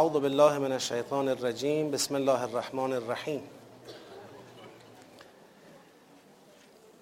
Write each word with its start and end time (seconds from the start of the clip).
اعوذ 0.00 0.12
بالله 0.12 0.58
من 0.58 0.72
الشیطان 0.72 1.28
الرجیم. 1.28 1.90
بسم 1.90 2.14
الله 2.14 2.42
الرحمن 2.42 2.92
الرحیم. 2.92 3.42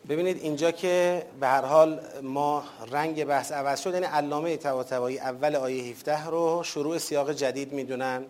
ببینید 0.08 0.36
اینجا 0.36 0.70
که 0.70 1.26
به 1.40 1.46
هر 1.46 1.64
حال 1.64 2.00
ما 2.22 2.64
رنگ 2.90 3.24
بحث 3.24 3.52
عوض 3.52 3.80
شد. 3.80 3.94
یعنی 3.94 4.06
علامه 4.06 4.56
طباطبایی 4.56 5.18
اول 5.18 5.56
آیه 5.56 5.90
17 5.90 6.26
رو 6.26 6.62
شروع 6.64 6.98
سیاق 6.98 7.32
جدید 7.32 7.72
می‌دونن. 7.72 8.24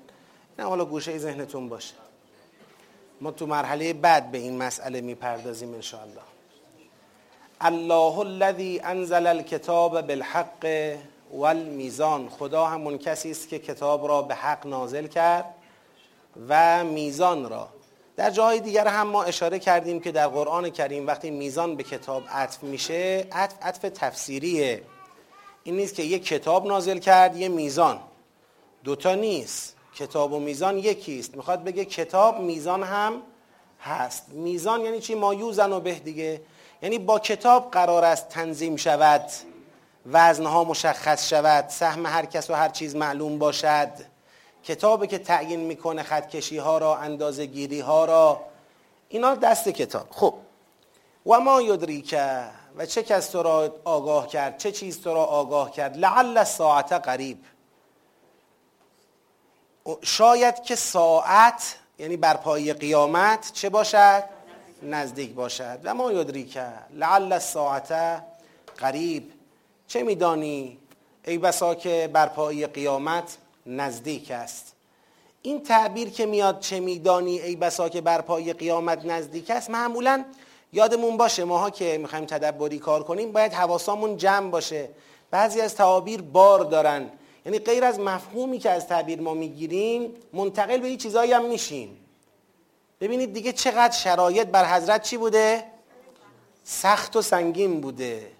نه 0.59 0.65
حالا 0.65 0.85
گوشه 0.85 1.19
ذهنتون 1.19 1.69
باشه. 1.69 1.95
ما 3.21 3.31
تو 3.31 3.47
مرحله 3.47 3.93
بعد 3.93 4.31
به 4.31 4.39
این 4.39 4.59
مسئله 4.59 5.01
می‌پردازیم 5.01 5.75
انشاءالله. 5.75 6.23
الله 7.61 8.19
الذي 8.19 8.81
انزل 8.85 9.27
الكتاب 9.27 10.07
بالحق. 10.07 10.67
والمیزان. 11.33 12.29
خدا 12.29 12.67
همون 12.67 12.99
کسی 12.99 13.31
است 13.31 13.49
که 13.49 13.59
کتاب 13.59 14.09
را 14.09 14.23
به 14.23 14.35
حق 14.35 14.67
نازل 14.67 15.07
کرد 15.07 15.55
و 16.49 16.85
میزان 16.85 17.49
را. 17.49 17.69
در 18.17 18.31
جاهای 18.31 18.61
دیگر 18.61 18.87
هم 18.87 19.07
ما 19.07 19.23
اشاره 19.23 19.59
کردیم 19.59 20.01
که 20.01 20.13
در 20.13 20.29
قرآن 20.29 20.71
کریم 20.71 21.07
وقتی 21.07 21.31
میزان 21.31 21.77
به 21.77 21.83
کتاب 21.83 22.23
عطف 22.31 22.63
میشه 22.63 23.27
عطف 23.33 23.55
عطف 23.63 23.81
تفسیریه. 23.81 24.83
این 25.65 25.77
نیست 25.77 25.95
که 25.95 26.03
یک 26.03 26.27
کتاب 26.27 26.67
نازل 26.67 26.99
کرد 26.99 27.37
یه 27.37 27.49
میزان. 27.49 28.01
دوتا 28.85 29.15
نیست. 29.15 29.77
کتاب 29.95 30.33
و 30.33 30.39
میزان 30.39 30.79
یکیست 30.79 31.37
می‌خواد 31.37 31.65
بگه 31.65 31.85
کتاب 31.85 32.41
میزان 32.41 32.83
هم 32.83 33.23
هست. 33.81 34.29
میزان 34.29 34.81
یعنی 34.81 35.01
چی؟ 35.01 35.15
ما 35.15 35.35
یوزن 35.35 35.73
و 35.73 35.81
به 35.81 35.95
دیگه. 35.95 36.41
یعنی 36.83 36.99
با 36.99 37.19
کتاب 37.19 37.71
قرار 37.71 38.05
است 38.05 38.29
تنظیم 38.29 38.77
شود. 38.77 39.31
وزنها 40.07 40.65
مشخص 40.65 41.29
شود 41.29 41.69
سهم 41.69 42.07
هر 42.07 42.27
کس 42.27 42.51
و 42.51 42.55
هر 42.55 42.69
چیز 42.69 42.97
معلوم 42.97 43.39
باشد. 43.39 43.91
کتابی 44.65 45.07
که 45.07 45.19
تعیین 45.19 45.61
می‌کنه 45.61 46.03
خطکشی 46.03 46.59
ها 46.59 46.79
را 46.79 46.97
اندازه 46.97 47.47
گیری 47.47 47.81
ها 47.81 48.05
را 48.05 48.41
اینا 49.09 49.35
دست 49.35 49.69
کتاب. 49.69 50.07
خب. 50.11 50.35
و 51.27 51.41
ما 51.41 51.63
یدریکه 51.63 52.45
و 52.77 52.87
چه 52.87 53.03
کس 53.03 53.29
تو 53.29 53.43
را 53.43 53.75
آگاه 53.85 54.29
کرد 54.29 54.59
چه 54.59 54.73
چیز 54.73 55.03
تو 55.03 55.15
را 55.15 55.25
آگاه 55.25 55.71
کرد؟ 55.71 55.97
لعل 55.97 56.45
ساعت 56.45 56.93
قریب. 56.93 57.39
شاید 60.03 60.63
که 60.63 60.77
ساعت 60.77 61.77
یعنی 61.99 62.17
برپایی 62.17 62.73
قیامت 62.73 63.51
چه 63.53 63.69
باشد؟ 63.69 64.25
نزدیک 64.83 65.35
باشد. 65.35 65.81
و 65.85 65.95
ما 65.95 66.13
یدریکه 66.13 66.67
لعل 66.91 67.39
ساعت 67.39 68.23
قریب. 68.77 69.33
چه 69.89 70.03
میدانی؟ 70.03 70.79
ای 71.27 71.39
بسا 71.39 71.75
که 71.75 72.11
برپایی 72.13 72.67
قیامت 72.67 73.37
نزدیک 73.67 74.31
است. 74.31 74.75
این 75.43 75.63
تعبیر 75.63 76.11
که 76.11 76.27
میاد 76.27 76.61
چه 76.61 76.81
میدانی؟ 76.81 77.39
ای 77.41 77.57
بسا 77.57 77.89
که 77.89 78.01
برپایی 78.01 78.53
قیامت 78.53 79.05
نزدیک 79.05 79.51
است. 79.51 79.71
معمولا 79.71 80.25
یادمون 80.73 81.17
باشه 81.17 81.45
ماها 81.45 81.71
که 81.71 81.99
می‌خوایم 81.99 82.25
تدبری 82.25 82.79
کار 82.79 83.03
کنیم 83.03 83.33
باید 83.33 83.53
حواسامون 83.53 84.17
جمع 84.17 84.51
باشه. 84.51 84.89
بعضی 85.31 85.61
از 85.61 85.75
تعابیر 85.75 86.23
بار 86.23 86.65
دارن. 86.65 87.11
یعنی 87.47 87.59
غیر 87.59 87.85
از 87.85 88.01
مفهومی 88.01 88.59
که 88.59 88.71
از 88.71 88.87
تعبیر 88.87 89.21
ما 89.21 89.35
می‌گیریم 89.35 90.15
منتقل 90.33 90.79
به 90.79 90.89
این 90.89 90.99
چیزایی 90.99 91.33
هم 91.33 91.45
میشیم. 91.45 91.97
ببینید 93.01 93.33
دیگه 93.33 93.53
چقدر 93.53 93.97
شرایط 93.97 94.47
بر 94.47 94.77
حضرت 94.77 95.03
چی 95.03 95.17
بوده؟ 95.17 95.65
سخت 96.65 97.17
و 97.17 97.23
سنگین 97.23 97.81
بوده. 97.81 98.38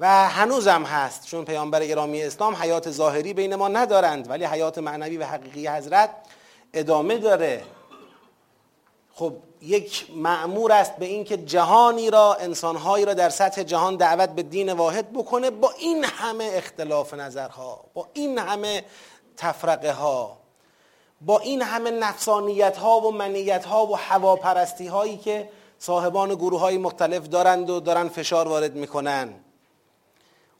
و 0.00 0.28
هنوزم 0.28 0.82
هست 0.82 1.26
چون 1.26 1.44
پیامبر 1.44 1.86
گرامی 1.86 2.22
اسلام 2.22 2.54
حیات 2.54 2.90
ظاهری 2.90 3.34
بین 3.34 3.54
ما 3.54 3.68
ندارند 3.68 4.30
ولی 4.30 4.44
حیات 4.44 4.78
معنوی 4.78 5.16
و 5.16 5.24
حقیقی 5.24 5.66
حضرت 5.66 6.10
ادامه 6.72 7.18
داره. 7.18 7.62
خب 9.14 9.32
یک 9.62 10.06
معمور 10.16 10.72
است 10.72 10.96
به 10.96 11.06
اینکه 11.06 11.36
جهانی 11.36 12.10
را 12.10 12.34
انسانهایی 12.34 13.04
را 13.04 13.14
در 13.14 13.28
سطح 13.28 13.62
جهان 13.62 13.96
دعوت 13.96 14.28
به 14.28 14.42
دین 14.42 14.72
واحد 14.72 15.12
بکنه 15.12 15.50
با 15.50 15.70
این 15.78 16.04
همه 16.04 16.50
اختلاف 16.54 17.14
نظرها 17.14 17.84
با 17.94 18.08
این 18.12 18.38
همه 18.38 18.84
تفرقه 19.36 19.92
ها 19.92 20.36
با 21.20 21.38
این 21.38 21.62
همه 21.62 21.90
نفسانیت 21.90 22.76
ها 22.76 23.00
و 23.00 23.10
منیت 23.12 23.64
ها 23.64 23.86
و 23.86 23.96
هواپرستی 23.96 24.86
هایی 24.86 25.16
که 25.16 25.48
صاحبان 25.78 26.34
گروه 26.34 26.60
های 26.60 26.78
مختلف 26.78 27.28
دارند 27.28 27.70
و 27.70 27.80
دارن 27.80 28.08
فشار 28.08 28.48
وارد 28.48 28.74
می‌کنن. 28.74 29.34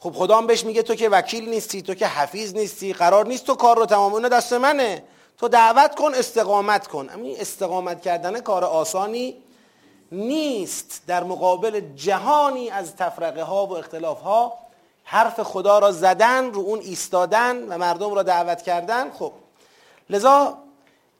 خب 0.02 0.12
خدا 0.12 0.38
هم 0.38 0.46
بهش 0.46 0.64
میگه 0.64 0.82
تو 0.82 0.94
که 0.94 1.08
وکیل 1.08 1.48
نیستی 1.48 1.82
تو 1.82 1.94
که 1.94 2.06
حفیظ 2.06 2.54
نیستی 2.54 2.92
قرار 2.92 3.26
نیست 3.26 3.46
تو 3.46 3.54
کار 3.54 3.76
رو 3.76 3.86
تمام 3.86 4.12
اون 4.12 4.28
دست 4.28 4.52
منه. 4.52 5.02
تو 5.38 5.48
دعوت 5.48 5.94
کن 5.94 6.14
استقامت 6.14 6.86
کن. 6.86 7.10
این 7.10 7.40
استقامت 7.40 8.02
کردن 8.02 8.40
کار 8.40 8.64
آسانی 8.64 9.36
نیست 10.12 11.02
در 11.06 11.24
مقابل 11.24 11.80
جهانی 11.96 12.70
از 12.70 12.96
تفرقه 12.96 13.42
ها 13.42 13.66
و 13.66 13.76
اختلاف 13.76 14.20
ها 14.20 14.58
حرف 15.04 15.40
خدا 15.40 15.78
را 15.78 15.92
زدن 15.92 16.52
رو 16.52 16.60
اون 16.60 16.78
ایستادن 16.78 17.68
و 17.68 17.78
مردم 17.78 18.14
را 18.14 18.22
دعوت 18.22 18.62
کردن 18.62 19.10
خب. 19.10 19.32
لذا 20.10 20.58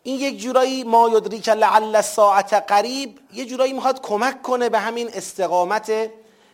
این 0.03 0.21
یک 0.21 0.41
جورایی 0.41 0.85
ما 0.85 1.09
یدریک 1.09 1.49
لعل 1.49 1.97
الساعت 1.97 2.53
قریب 2.53 3.19
یه 3.33 3.45
جورایی 3.45 3.73
می‌خواد 3.73 4.03
کمک 4.03 4.43
کنه 4.43 4.69
به 4.69 4.79
همین 4.79 5.11
استقامت 5.15 6.11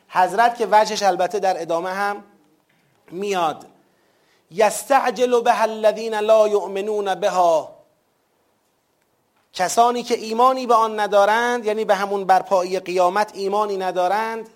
حضرت 0.08 0.58
که 0.58 0.68
وجهش 0.70 1.02
البته 1.02 1.38
در 1.38 1.62
ادامه 1.62 1.90
هم 1.90 2.24
میاد. 3.10 3.66
یستعجل 4.50 5.40
به 5.40 5.62
الذین 5.62 6.14
لا 6.14 6.48
یؤمنون 6.48 7.14
بها. 7.14 7.76
کسانی 9.52 10.02
که 10.02 10.14
ایمانی 10.14 10.66
به 10.66 10.74
آن 10.74 11.00
ندارند 11.00 11.66
یعنی 11.66 11.84
به 11.84 11.94
همون 11.94 12.24
برپایی 12.24 12.80
قیامت 12.80 13.30
ایمانی 13.34 13.76
ندارند 13.76 14.48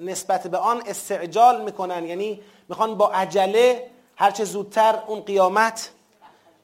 نسبت 0.00 0.46
به 0.46 0.58
آن 0.58 0.82
استعجال 0.86 1.60
می‌کنن. 1.60 2.04
یعنی 2.04 2.40
می‌خوان 2.68 2.94
با 2.94 3.10
عجله 3.10 3.90
هرچه 4.16 4.44
زودتر 4.44 5.02
اون 5.06 5.20
قیامت 5.20 5.90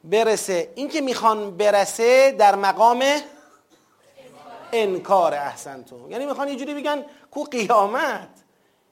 برسه. 0.03 0.71
این 0.75 0.89
که 0.89 1.01
می‌خوان 1.01 1.57
برسه 1.57 2.31
در 2.31 2.55
مقام 2.55 3.03
انکار 4.71 5.33
احسنتون 5.33 6.11
یعنی 6.11 6.25
می‌خوان 6.25 6.47
یه 6.47 6.55
جوری 6.55 6.73
بگن 6.73 7.05
کو 7.31 7.43
قیامت؟ 7.43 8.29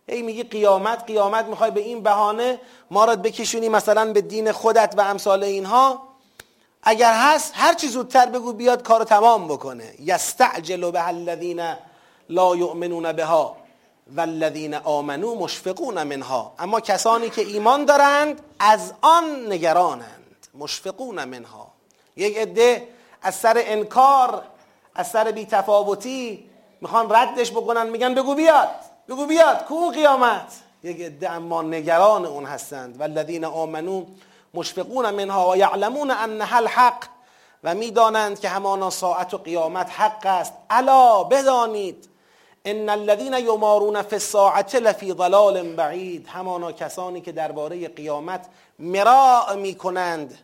هی 0.09 0.21
میگی 0.21 0.43
قیامت 0.43 1.03
قیامت 1.03 1.45
می‌خوای 1.45 1.71
به 1.71 1.79
این 1.81 2.03
بهانه 2.03 2.59
ما 2.91 3.05
را 3.05 3.15
بکشونی 3.15 3.69
مثلا 3.69 4.13
به 4.13 4.21
دین 4.21 4.51
خودت 4.51 4.93
و 4.97 5.01
امثال 5.01 5.43
اینها؟ 5.43 6.07
اگر 6.83 7.13
هست 7.13 7.53
هر 7.55 7.73
چی 7.73 7.87
زودتر 7.87 8.25
بگو 8.25 8.53
بیاد 8.53 8.83
کارو 8.83 9.03
تمام 9.03 9.47
بکنه. 9.47 9.93
یستعجل 9.99 10.91
به 10.91 11.07
الذین 11.07 11.75
لا 12.29 12.55
یؤمنون 12.55 13.11
بها 13.11 13.57
والذین 14.15 14.73
آمنو 14.73 15.35
مشفقون 15.35 16.03
منها. 16.03 16.53
اما 16.59 16.79
کسانی 16.79 17.29
که 17.29 17.41
ایمان 17.41 17.85
دارند 17.85 18.41
از 18.59 18.93
آن 19.01 19.51
نگرانند. 19.51 20.47
مشفقون 20.53 21.23
منها. 21.23 21.67
یک 22.15 22.37
عده 22.37 22.87
از 23.21 23.35
سر 23.35 23.63
انکار 23.65 24.43
از 24.95 25.09
سر 25.09 25.31
بیتفاوتی 25.31 26.49
می‌خوان 26.81 27.15
ردش 27.15 27.51
بکنن 27.51 27.89
میگن 27.89 28.13
بگو 28.13 28.35
بیاد 28.35 28.69
بگو 29.09 29.25
بیاد 29.25 29.65
کو 29.65 29.89
قیامت؟ 29.89 30.53
یک 30.83 31.01
عده 31.01 31.31
اما 31.31 31.61
نگران 31.61 32.25
اون 32.25 32.45
هستند. 32.45 32.99
والذین 32.99 33.45
آمنو 33.45 34.05
مشفقون 34.53 35.09
منها 35.09 35.49
و 35.49 35.57
یعلمون 35.57 36.11
انها 36.11 36.57
الحق 36.57 37.03
و 37.63 37.75
می‌دانند 37.75 38.39
که 38.39 38.49
همانا 38.49 38.89
ساعت 38.89 39.33
و 39.33 39.37
قیامت 39.37 39.89
حق 39.89 40.25
است. 40.25 40.53
الا 40.69 41.23
بدانید 41.23 42.09
ان 42.65 42.89
الذين 42.89 43.33
یمارون 43.33 44.01
فی 44.01 44.15
الساعه 44.15 44.79
لفی 44.79 45.13
ضلال 45.13 45.75
بعید. 45.75 46.27
همانا 46.27 46.71
کسانی 46.71 47.21
که 47.21 47.31
درباره 47.31 47.87
قیامت 47.87 48.45
مراء 48.79 49.55
می‌کنند. 49.55 50.37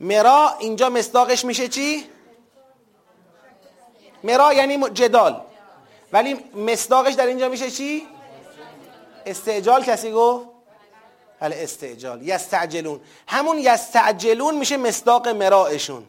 مراء 0.00 0.50
اینجا 0.58 0.90
مصداقش 0.90 1.44
میشه 1.44 1.68
چی؟ 1.68 2.04
مراء 4.24 4.52
یعنی 4.52 4.90
جدال. 4.90 5.40
ولی 6.12 6.34
مصداقش 6.54 7.14
در 7.14 7.26
اینجا 7.26 7.48
میشه 7.48 7.70
چی؟ 7.70 8.06
استعجال. 9.26 9.84
کسی 9.84 10.12
گفت؟ 10.12 10.46
بله 11.40 11.56
استعجال. 11.58 12.22
یستعجلون. 12.22 13.00
همون 13.28 13.58
یستعجلون 13.58 14.58
میشه 14.58 14.76
مصداق 14.76 15.28
مرائشون 15.28 16.04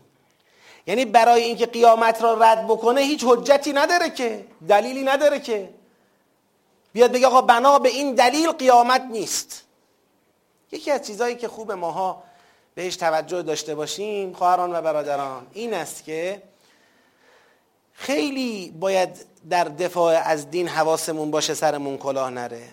یعنی 0.88 1.06
برای 1.06 1.44
اینکه 1.44 1.65
قیامت 1.65 2.21
را 2.21 2.33
رد 2.33 2.68
بکنه 2.68 3.01
هیچ 3.01 3.24
حجتی 3.27 3.74
نداره 3.74 4.10
که 4.10 4.45
دلیلی 4.68 5.04
نداره 5.04 5.39
که. 5.39 5.69
بیاد 6.94 7.12
بگه 7.12 7.27
آقا 7.27 7.42
بنا 7.42 7.80
به 7.80 7.89
این 7.89 8.16
دلیل 8.16 8.51
قیامت 8.51 9.01
نیست. 9.01 9.63
یکی 10.71 10.92
از 10.92 11.07
چیزهایی 11.07 11.36
که 11.36 11.48
خوب 11.48 11.71
ماها 11.71 12.24
بهش 12.75 12.95
توجه 12.95 13.42
داشته 13.42 13.75
باشیم 13.75 14.33
خواهران 14.33 14.75
و 14.75 14.81
برادران 14.81 15.48
این 15.54 15.74
است 15.74 16.04
که 16.04 16.42
خیلی 17.94 18.74
باید 18.80 19.10
در 19.50 19.63
دفاع 19.63 20.13
از 20.25 20.50
دین 20.50 20.68
حواسمون 20.68 21.31
باشه 21.31 21.54
سرمون 21.54 21.98
کلاه 21.98 22.30
نره. 22.30 22.63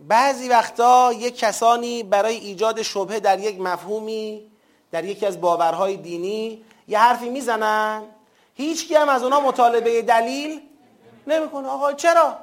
بعضی 0.00 0.48
وقتا 0.48 1.12
یک 1.12 1.38
کسانی 1.38 2.02
برای 2.02 2.36
ایجاد 2.36 2.82
شبهه 2.82 3.20
در 3.20 3.38
یک 3.38 3.60
مفهومی 3.60 4.50
در 4.92 5.04
یکی 5.04 5.26
از 5.26 5.40
باورهای 5.40 5.96
دینی 5.96 6.62
یه 6.88 6.98
حرفی 6.98 7.28
می‌زنن. 7.28 8.02
هیچ 8.54 8.92
هم 8.92 9.08
از 9.08 9.22
اونا 9.22 9.40
مطالبه 9.40 10.02
دلیل 10.02 10.60
نمی‌کنه. 11.26 11.68
آقا 11.68 11.92
چرا؟ 11.92 12.36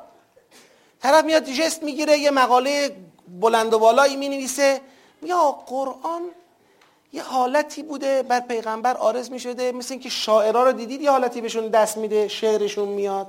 طرف 1.02 1.26
میاد 1.26 1.44
جست 1.44 1.84
می‌گیره 1.84 2.18
یه 2.18 2.32
مقاله 2.32 2.96
بلند 3.28 3.74
و 3.74 3.80
بالایی 3.80 4.16
می 4.16 4.30
نویسه 4.30 4.82
یا 5.22 5.52
قرآن 5.52 6.22
یه 7.14 7.24
حالتی 7.24 7.84
بوده 7.84 8.24
بر 8.24 8.40
پیغمبر 8.40 8.98
آرز 8.98 9.32
می 9.32 9.40
شده 9.40 9.72
مثل 9.72 9.94
اینکه 9.94 10.10
شاعرها 10.10 10.64
رو 10.64 10.72
دیدید 10.72 11.02
یه 11.02 11.12
حالتی 11.12 11.42
بهشون 11.42 11.68
دست 11.68 11.98
میده 11.98 12.28
شعرشون 12.28 12.90
میاد. 12.90 13.28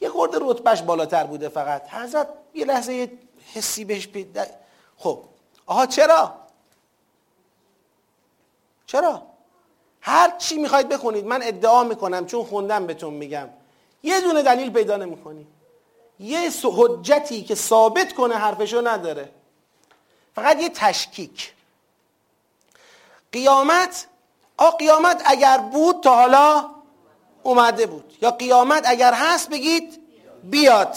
یه 0.00 0.08
خورده 0.08 0.38
رتبهش 0.40 0.82
بالاتر 0.82 1.24
بوده 1.24 1.48
فقط. 1.48 1.88
حضرت 1.88 2.28
یه 2.54 2.64
لحظه 2.64 2.94
یه 2.94 3.12
حسی 3.54 3.84
بهش 3.84 4.06
بید 4.06 4.40
خب. 4.96 5.18
آها 5.66 5.86
چرا؟ 5.86 6.34
چرا؟ 8.86 9.22
هر 10.00 10.36
چی 10.38 10.58
می‌خواید 10.58 10.88
بخونید 10.88 11.26
من 11.26 11.42
ادعا 11.42 11.84
می‌کنم 11.84 12.26
چون 12.26 12.44
خوندم 12.44 12.86
بهتون 12.86 13.14
میگم. 13.14 13.48
یه 14.02 14.20
دونه 14.20 14.42
دلیل 14.42 14.70
پیدا 14.70 14.96
نمی‌کنی. 14.96 15.46
یه 16.20 16.50
حجتی 16.64 17.42
که 17.42 17.54
ثابت 17.54 18.12
کنه 18.12 18.34
حرفشو 18.34 18.88
نداره. 18.88 19.28
فقط 20.34 20.62
یه 20.62 20.68
تشکیک. 20.68 21.52
قیامت 23.34 24.06
آ 24.56 24.70
قیامت 24.70 25.22
اگر 25.24 25.58
بود 25.58 26.00
تا 26.02 26.14
حالا 26.14 26.70
اومده 27.42 27.86
بود. 27.86 28.18
یا 28.22 28.30
قیامت 28.30 28.82
اگر 28.86 29.14
هست 29.14 29.50
بگید 29.50 30.00
بیاد. 30.44 30.96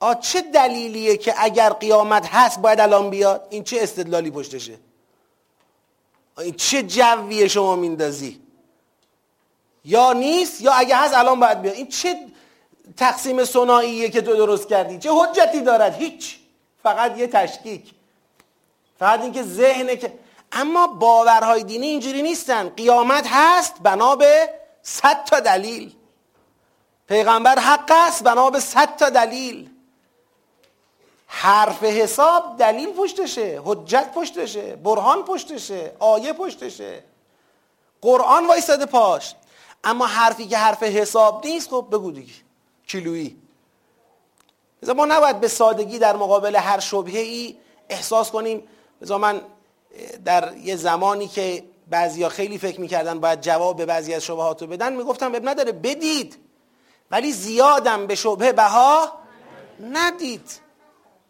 آ 0.00 0.14
چه 0.14 0.40
دلیلیه 0.40 1.16
که 1.16 1.34
اگر 1.36 1.70
قیامت 1.70 2.26
هست 2.26 2.58
باید 2.58 2.80
الان 2.80 3.10
بیاد؟ 3.10 3.46
این 3.50 3.64
چه 3.64 3.78
استدلالی 3.80 4.30
پشتشه؟ 4.30 4.78
این 6.38 6.54
چه 6.54 6.82
جویه 6.82 7.48
شما 7.48 7.76
میندازی؟ 7.76 8.40
یا 9.84 10.12
نیست؟ 10.12 10.60
یا 10.60 10.72
اگه 10.72 10.96
هست 10.96 11.14
الان 11.14 11.40
باید 11.40 11.62
بیاد؟ 11.62 11.74
این 11.74 11.88
چه 11.88 12.26
تقسیم 12.96 13.44
سناییه 13.44 14.08
که 14.10 14.20
تو 14.20 14.36
درست 14.36 14.68
کردی؟ 14.68 14.98
چه 14.98 15.10
حجتی 15.12 15.60
دارد؟ 15.60 15.94
هیچ. 15.94 16.38
فقط 16.82 17.18
یه 17.18 17.26
تشکیک. 17.26 17.90
فقط 18.98 19.20
اینکه 19.20 19.42
ذهنه 19.42 19.96
که 19.96 20.12
اما 20.52 20.86
باورهای 20.86 21.64
دینی 21.64 21.86
اینجوری 21.86 22.22
نیستن. 22.22 22.68
قیامت 22.68 23.26
هست 23.30 23.74
بنا 23.82 24.16
به 24.16 24.50
صد 24.82 25.24
تا 25.24 25.40
دلیل. 25.40 25.94
پیغمبر 27.08 27.58
حق 27.58 27.92
است 27.94 28.24
بنا 28.24 28.50
به 28.50 28.60
صد 28.60 28.96
تا 28.96 29.08
دلیل. 29.08 29.70
حرف 31.26 31.82
حساب 31.82 32.56
دلیل 32.58 32.92
پشتشه 32.92 33.62
حجت 33.64 34.12
پشتشه 34.14 34.76
برهان 34.76 35.22
پشتشه 35.22 35.92
آیه 35.98 36.32
پشتشه. 36.32 37.04
قرآن 38.02 38.46
وایستاده 38.46 38.86
پاش. 38.86 39.34
اما 39.84 40.06
حرفی 40.06 40.46
که 40.46 40.58
حرف 40.58 40.82
حساب 40.82 41.46
نیست 41.46 41.70
خب 41.70 41.86
بگو 41.92 42.10
دیگه. 42.10 42.32
کیلویی. 42.86 43.36
ما 44.96 45.06
نباید 45.06 45.40
به 45.40 45.48
سادگی 45.48 45.98
در 45.98 46.16
مقابل 46.16 46.56
هر 46.56 46.80
شبهه 46.80 47.20
ای 47.20 47.56
احساس 47.88 48.30
کنیم. 48.30 48.68
مثلا 49.02 49.18
من 49.18 49.40
در 50.24 50.56
یه 50.56 50.76
زمانی 50.76 51.28
که 51.28 51.64
بعضیا 51.90 52.28
خیلی 52.28 52.58
فکر 52.58 52.80
می‌کردن 52.80 53.20
باید 53.20 53.40
جواب 53.40 53.76
به 53.76 53.86
بعضی 53.86 54.14
از 54.14 54.24
شبهات 54.24 54.62
رو 54.62 54.68
بدن 54.68 54.92
می‌گفتم 54.92 55.34
اب 55.34 55.48
نداره 55.48 55.72
بدید. 55.72 56.36
ولی 57.10 57.32
زیادم 57.32 58.06
به 58.06 58.14
شبهه 58.14 58.52
بها 58.52 59.12
ندید. 59.92 60.50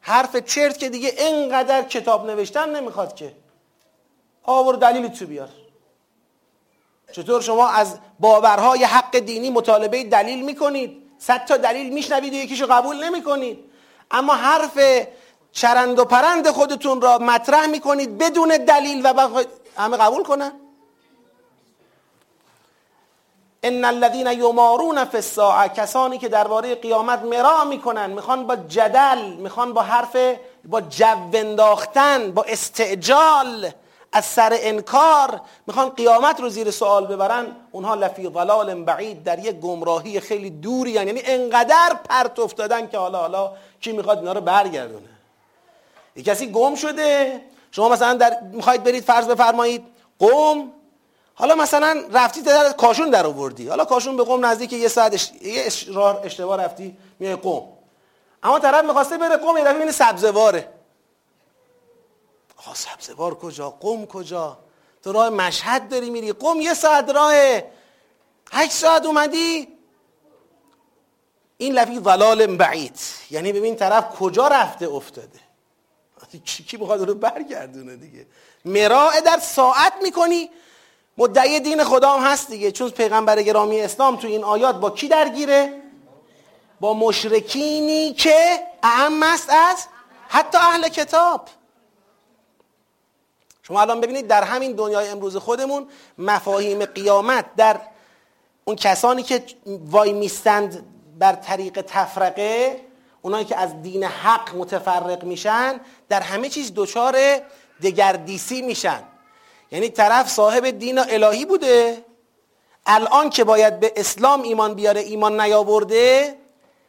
حرف 0.01 0.37
چرت 0.37 0.79
که 0.79 0.89
دیگه 0.89 1.15
اینقدر 1.19 1.83
کتاب 1.83 2.31
نوشتن 2.31 2.77
نمی‌خواد 2.77 3.15
که. 3.15 3.33
آور 4.43 4.77
دلیل 4.77 5.09
تو 5.09 5.27
بیار. 5.27 5.49
چطور 7.13 7.43
شما 7.43 7.69
از 7.69 7.99
باورهای 8.21 8.85
حق 8.85 9.19
دینی 9.19 9.51
مطالبه 9.51 10.05
دلیل 10.05 10.45
می‌کنید؟ 10.45 11.03
صد 11.19 11.45
تا 11.45 11.57
دلیل 11.57 11.93
میشنوید 11.93 12.33
و 12.33 12.37
یکیشو 12.37 12.67
قبول 12.67 13.05
نمی‌کنید. 13.05 13.59
اما 14.11 14.35
حرف 14.35 14.79
چرند 15.53 15.99
و 15.99 16.05
پرند 16.05 16.51
خودتون 16.51 17.01
را 17.01 17.19
مطرح 17.19 17.67
می‌کنید 17.67 18.19
بدون 18.19 18.49
دلیل 18.49 19.07
و 19.07 19.29
همه 19.77 19.97
قبول 19.97 20.23
کنن؟ 20.23 20.53
ان 23.63 23.85
الذين 23.85 24.27
یمارون 24.27 25.05
فی 25.05 25.17
الساعه 25.17 25.69
کسانی 25.69 26.19
که 26.19 26.29
درباره 26.29 26.75
قیامت 26.75 27.23
مرا 27.23 27.65
می‌کنن 27.65 28.11
می‌خوان 28.11 28.47
با 28.47 28.57
جدل 28.57 29.19
می‌خوان 29.19 29.73
با 29.73 29.83
حرف 29.83 30.17
با 30.65 30.81
جو 30.81 31.17
انداختن 31.33 32.33
با 32.33 32.43
استعجال 32.49 33.71
از 34.13 34.25
سر 34.25 34.59
انکار 34.61 35.41
می‌خوان 35.67 35.89
قیامت 35.89 36.41
رو 36.41 36.49
زیر 36.49 36.71
سوال 36.71 37.07
ببرن. 37.07 37.57
اونها 37.73 37.95
لفی 37.95 38.31
ضلال 38.31 38.85
بعید 38.85 39.25
در 39.25 39.39
یک 39.39 39.61
گمراهی 39.61 40.21
خیلی 40.21 40.51
دوری 40.51 40.91
یعنی 40.91 41.23
انقدر 41.25 41.97
پرت 42.09 42.39
افتادن 42.39 42.89
که 42.89 42.99
حالا 42.99 43.19
حالا 43.19 43.53
کی 43.81 43.93
می‌خواد 43.93 44.19
اینا 44.19 44.33
رو 44.33 44.41
برگردونه. 44.41 45.20
یه 46.21 46.27
کسی 46.27 46.53
گم 46.53 46.75
شده. 46.75 47.41
شما 47.71 47.89
مثلا 47.89 48.15
در 48.15 48.41
می‌خواید 48.41 48.83
برید 48.83 49.05
فرض 49.05 49.27
بفرمایید. 49.27 49.85
قوم 50.19 50.73
حالا 51.35 51.55
مثلا 51.55 52.05
رفتی 52.13 52.43
در 52.43 52.73
کاشون 52.73 53.11
در 53.11 53.27
آوردی. 53.27 53.69
حالا 53.69 53.85
کاشون 53.85 54.17
به 54.17 54.25
قوم 54.25 54.47
نزدیک 54.47 54.73
یه 54.73 54.89
ساعت 54.89 55.33
یه 55.43 55.65
اشتباه 56.25 56.57
رفتی 56.57 56.97
میای 57.19 57.37
قوم. 57.37 57.69
اما 58.43 58.59
طرف 58.59 58.85
می‌خواسته 58.85 59.19
بره 59.19 59.37
قوم 59.37 59.57
یه 59.57 59.65
دفعه 59.65 59.91
سبزواره. 59.91 60.69
آقا 62.57 62.75
سبزوار 62.75 63.35
کجا؟ 63.35 63.71
قوم 63.71 64.07
کجا؟ 64.07 64.59
تو 65.03 65.13
راه 65.13 65.29
مشهد 65.29 65.89
داری 65.89 66.11
میری. 66.11 66.33
قوم 66.33 66.61
یه 66.61 66.75
ساعت 66.75 67.11
راه. 67.11 67.63
هشت 68.53 68.73
ساعت 68.73 69.07
اومدی. 69.07 69.69
این 71.57 71.73
لفی 71.73 72.01
ضلال 72.01 72.57
بعید. 72.57 72.99
یعنی 73.31 73.53
ببین 73.53 73.77
طرف 73.77 74.11
کجا 74.19 74.49
رفته 74.49 74.89
افتاده. 74.89 75.50
کی 76.39 76.77
می‌خواد 76.77 77.09
رو 77.09 77.15
برگردونه 77.15 77.97
دیگه. 77.97 78.27
مراع 78.65 79.21
در 79.21 79.39
ساعت 79.39 79.93
می‌کنی. 80.03 80.51
مدعی 81.19 81.61
دین 81.61 81.85
خدا 81.85 82.13
هم 82.13 82.33
هست 82.33 82.51
دیگه. 82.51 82.73
چون 82.73 82.91
پیغمبر 82.91 83.43
گرامی 83.43 83.81
اسلام 83.81 84.17
تو 84.17 84.27
این 84.27 84.45
آیات 84.45 84.77
با 84.77 84.91
کی 84.91 85.09
درگیره؟ 85.09 85.83
با 86.81 86.95
مشرکینی 86.95 88.13
که 88.13 88.61
اهم 88.83 89.23
است 89.23 89.51
از 89.51 89.87
حتی 90.29 90.59
اهل 90.59 90.89
کتاب. 90.89 91.49
شما 93.63 93.81
الان 93.81 94.01
ببینید 94.01 94.27
در 94.27 94.45
همین 94.45 94.73
دنیای 94.73 95.09
امروز 95.09 95.37
خودمون 95.37 95.87
مفاهیم 96.19 96.85
قیامت 96.85 97.45
در 97.57 97.81
اون 98.65 98.77
کسانی 98.77 99.23
که 99.23 99.45
وای 99.67 100.13
میستند 100.13 100.87
بر 101.19 101.33
طریق 101.33 101.81
تفرقه 101.81 102.81
اونایی 103.23 103.45
که 103.45 103.57
از 103.57 103.83
دین 103.83 104.05
حق 104.05 104.57
متفرق 104.57 105.25
میشن 105.25 105.81
در 106.11 106.21
همه 106.21 106.49
چیز 106.49 106.73
دچار 106.77 107.19
دگردیسی 107.83 108.63
میشن. 108.63 109.03
یعنی 109.73 109.89
طرف 109.89 110.31
صاحب 110.31 110.71
دین 110.71 110.99
الهی 110.99 111.45
بوده. 111.45 112.05
الان 112.87 113.31
که 113.31 113.45
باید 113.45 113.81
به 113.81 113.93
اسلام 113.97 114.43
ایمان 114.43 114.75
بیاره 114.75 115.01
ایمان 115.01 115.41
نیاورده 115.41 116.37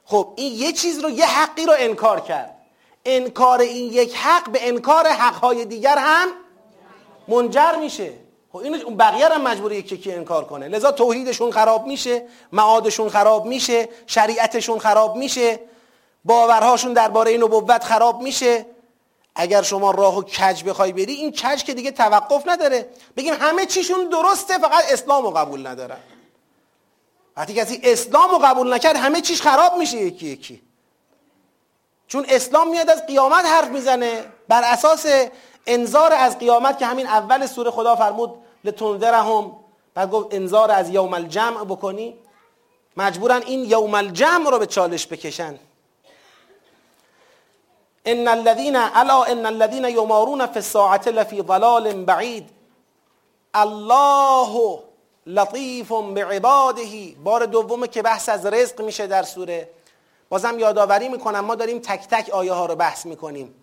خب 0.06 0.34
این 0.36 0.54
یه 0.54 0.72
چیز 0.72 1.00
رو 1.00 1.10
یه 1.10 1.26
حقی 1.26 1.66
رو 1.66 1.74
انکار 1.78 2.20
کرد. 2.20 2.58
انکار 3.06 3.62
این 3.62 3.94
یک 3.94 4.16
حق 4.16 4.50
به 4.50 4.68
انکار 4.68 5.08
حقهای 5.08 5.66
دیگر 5.66 5.98
هم 5.98 6.28
منجر 7.28 7.76
میشه. 7.82 8.14
خب 8.52 8.58
این 8.58 8.98
بقیه 8.98 9.28
هم 9.28 9.42
مجبوری 9.42 9.76
یکی 9.76 9.96
یکی 9.96 10.14
انکار 10.14 10.46
کنه. 10.46 10.68
لذا 10.68 10.92
توحیدشون 10.92 11.52
خراب 11.52 11.86
میشه 11.86 12.26
معادشون 12.52 13.10
خراب 13.10 13.46
میشه 13.46 13.90
شریعتشون 14.08 14.80
خراب 14.80 15.16
میشه 15.16 15.60
باورهاشون 16.26 16.94
درباره 16.94 17.38
نبوت 17.38 17.84
خراب 17.84 18.22
میشه. 18.22 18.66
اگر 19.36 19.62
شما 19.62 19.92
راه 19.92 20.18
و 20.18 20.22
کج 20.22 20.64
بخوای 20.64 20.94
بری 20.94 21.14
این 21.14 21.32
کج 21.32 21.64
که 21.64 21.74
دیگه 21.74 21.92
توقف 21.92 22.48
نداره. 22.48 22.90
بگیم 23.18 23.34
همه 23.34 23.66
چیشون 23.66 24.10
درسته 24.10 24.58
فقط 24.58 24.84
اسلام 24.92 25.24
رو 25.24 25.32
قبول 25.32 25.68
ندارن 25.68 25.98
وقتی 27.38 27.54
کسی 27.54 27.82
اسلام 27.84 28.32
رو 28.32 28.38
قبول 28.38 28.74
نکرد 28.74 28.96
همه 28.96 29.22
چیش 29.22 29.42
خراب 29.42 29.78
میشه 29.78 29.98
یکی 29.98 30.28
یکی. 30.28 30.62
چون 32.08 32.26
اسلام 32.30 32.70
میاد 32.70 32.90
از 32.90 33.06
قیامت 33.06 33.46
حرف 33.46 33.68
می‌زنه. 33.68 34.26
بر 34.48 34.62
اساس 34.64 35.06
انذار 35.68 36.14
از 36.14 36.40
قیامت 36.40 36.80
که 36.80 36.86
همین 36.86 37.08
اول 37.08 37.46
سوره 37.46 37.72
خدا 37.72 37.96
فرمود 37.96 38.34
لتنذرهم. 38.64 39.52
بعد 39.94 40.12
گفت 40.12 40.34
انذار 40.34 40.72
از 40.72 40.90
یوم 40.90 41.14
الجمع 41.14 41.64
بکنی. 41.64 42.16
مجبورن 42.98 43.42
این 43.46 43.66
یوم 43.66 43.94
الجمع 43.94 44.50
رو 44.50 44.60
به 44.60 44.66
چالش 44.66 45.08
بکشن. 45.08 45.60
ان 48.06 48.28
الذين 48.28 48.76
الا 48.76 49.32
ان 49.32 49.46
الذين 49.46 49.86
يمارون 49.86 50.48
في 50.48 50.58
الساعه 50.58 51.10
لفي 51.10 51.42
ضلال 51.42 52.06
بعید 52.06 52.50
الله 53.56 54.80
لطیف 55.28 55.92
بعباده. 55.92 57.16
بار 57.24 57.46
دومه 57.46 57.88
که 57.88 58.02
بحث 58.02 58.30
از 58.30 58.46
رزق 58.46 58.82
میشه 58.82 59.08
در 59.08 59.24
سوره. 59.24 59.70
بازم 60.30 60.60
یادآوری 60.60 61.10
می‌کنم 61.10 61.40
ما 61.40 61.56
داریم 61.56 61.80
تک 61.80 62.08
تک 62.08 62.30
آیه 62.30 62.54
ها 62.54 62.66
رو 62.66 62.76
بحث 62.76 63.06
می‌کنیم. 63.06 63.54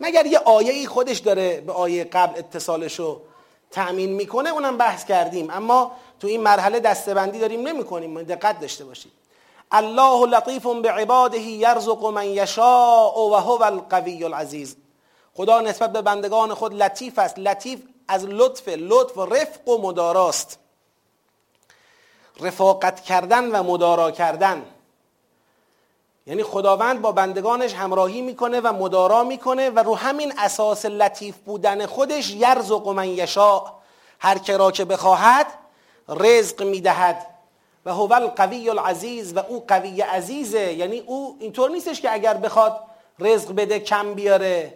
مگر 0.00 0.26
یه 0.26 0.38
آیه 0.38 0.72
ای 0.72 0.86
خودش 0.86 1.18
داره 1.18 1.60
به 1.60 1.72
آیه 1.72 2.04
قبل 2.04 2.38
اتصالشو 2.38 3.20
تأمین 3.70 4.12
می‌کنه؟ 4.12 4.50
اونم 4.50 4.76
بحث 4.76 5.04
کردیم. 5.04 5.50
اما 5.50 5.92
تو 6.20 6.26
این 6.26 6.40
مرحله 6.40 6.80
دستبندی 6.80 7.38
داریم 7.38 7.68
نمی 7.68 7.84
کنیم 7.84 8.22
دقت 8.22 8.60
داشته 8.60 8.84
باشید. 8.84 9.12
الله 9.70 10.26
لطیف 10.26 10.66
بعباده 10.66 11.38
یرزق 11.38 12.04
من 12.04 12.26
یشاء 12.26 13.18
و 13.18 13.34
هو 13.34 13.62
القوی 13.62 14.24
العزیز 14.24 14.76
خدا 15.34 15.60
نسبت 15.60 15.92
به 15.92 16.02
بندگان 16.02 16.54
خود 16.54 16.74
لطیف 16.74 17.18
است. 17.18 17.38
لطیف 17.38 17.80
از 18.08 18.24
لطف 18.24 18.68
لطف 18.68 19.18
و 19.18 19.26
رفق 19.26 19.68
و 19.68 19.78
مداراست. 19.82 20.58
رفاقت 22.40 23.00
کردن 23.00 23.50
و 23.50 23.62
مدارا 23.62 24.10
کردن. 24.10 24.64
یعنی 26.26 26.42
خداوند 26.42 27.02
با 27.02 27.12
بندگانش 27.12 27.74
همراهی 27.74 28.20
می‌کنه 28.20 28.60
و 28.60 28.72
مدارا 28.72 29.24
می‌کنه 29.24 29.70
و 29.70 29.78
رو 29.78 29.96
همین 29.96 30.32
اساس 30.38 30.84
لطیف 30.84 31.36
بودن 31.36 31.86
خودش 31.86 32.30
یرزق 32.30 32.88
من 32.88 33.08
یشاء. 33.08 33.62
هر 34.18 34.38
که 34.38 34.56
را 34.56 34.70
که 34.70 34.84
بخواهد 34.84 35.46
رزق 36.08 36.62
می‌دهد. 36.62 37.35
و 37.86 37.90
هو 37.90 38.12
القوی 38.12 38.70
العزیز 38.70 39.36
و 39.36 39.38
او 39.38 39.64
قوی 39.68 40.00
عزیزه. 40.00 40.72
یعنی 40.72 40.98
او 40.98 41.36
اینطور 41.40 41.70
نیستش 41.70 42.00
که 42.00 42.12
اگر 42.12 42.34
بخواد 42.34 42.80
رزق 43.18 43.52
بده 43.54 43.78
کم 43.78 44.14
بیاره 44.14 44.74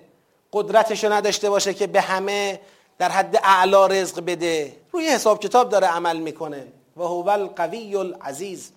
قدرتشو 0.53 1.13
نداشته 1.13 1.51
باشه 1.51 1.75
که 1.75 1.87
به 1.87 2.01
همه 2.01 2.61
در 2.99 3.09
حد 3.09 3.37
اعلا 3.37 3.87
رزق 3.87 4.21
بده. 4.25 4.77
روی 4.93 5.09
حساب 5.09 5.41
کتاب 5.41 5.69
داره 5.69 5.87
عمل 5.87 6.17
می‌کنه. 6.17 6.67
و 6.97 7.03
هو 7.03 7.29
القوی 7.29 7.97
العزیز. 7.97 8.73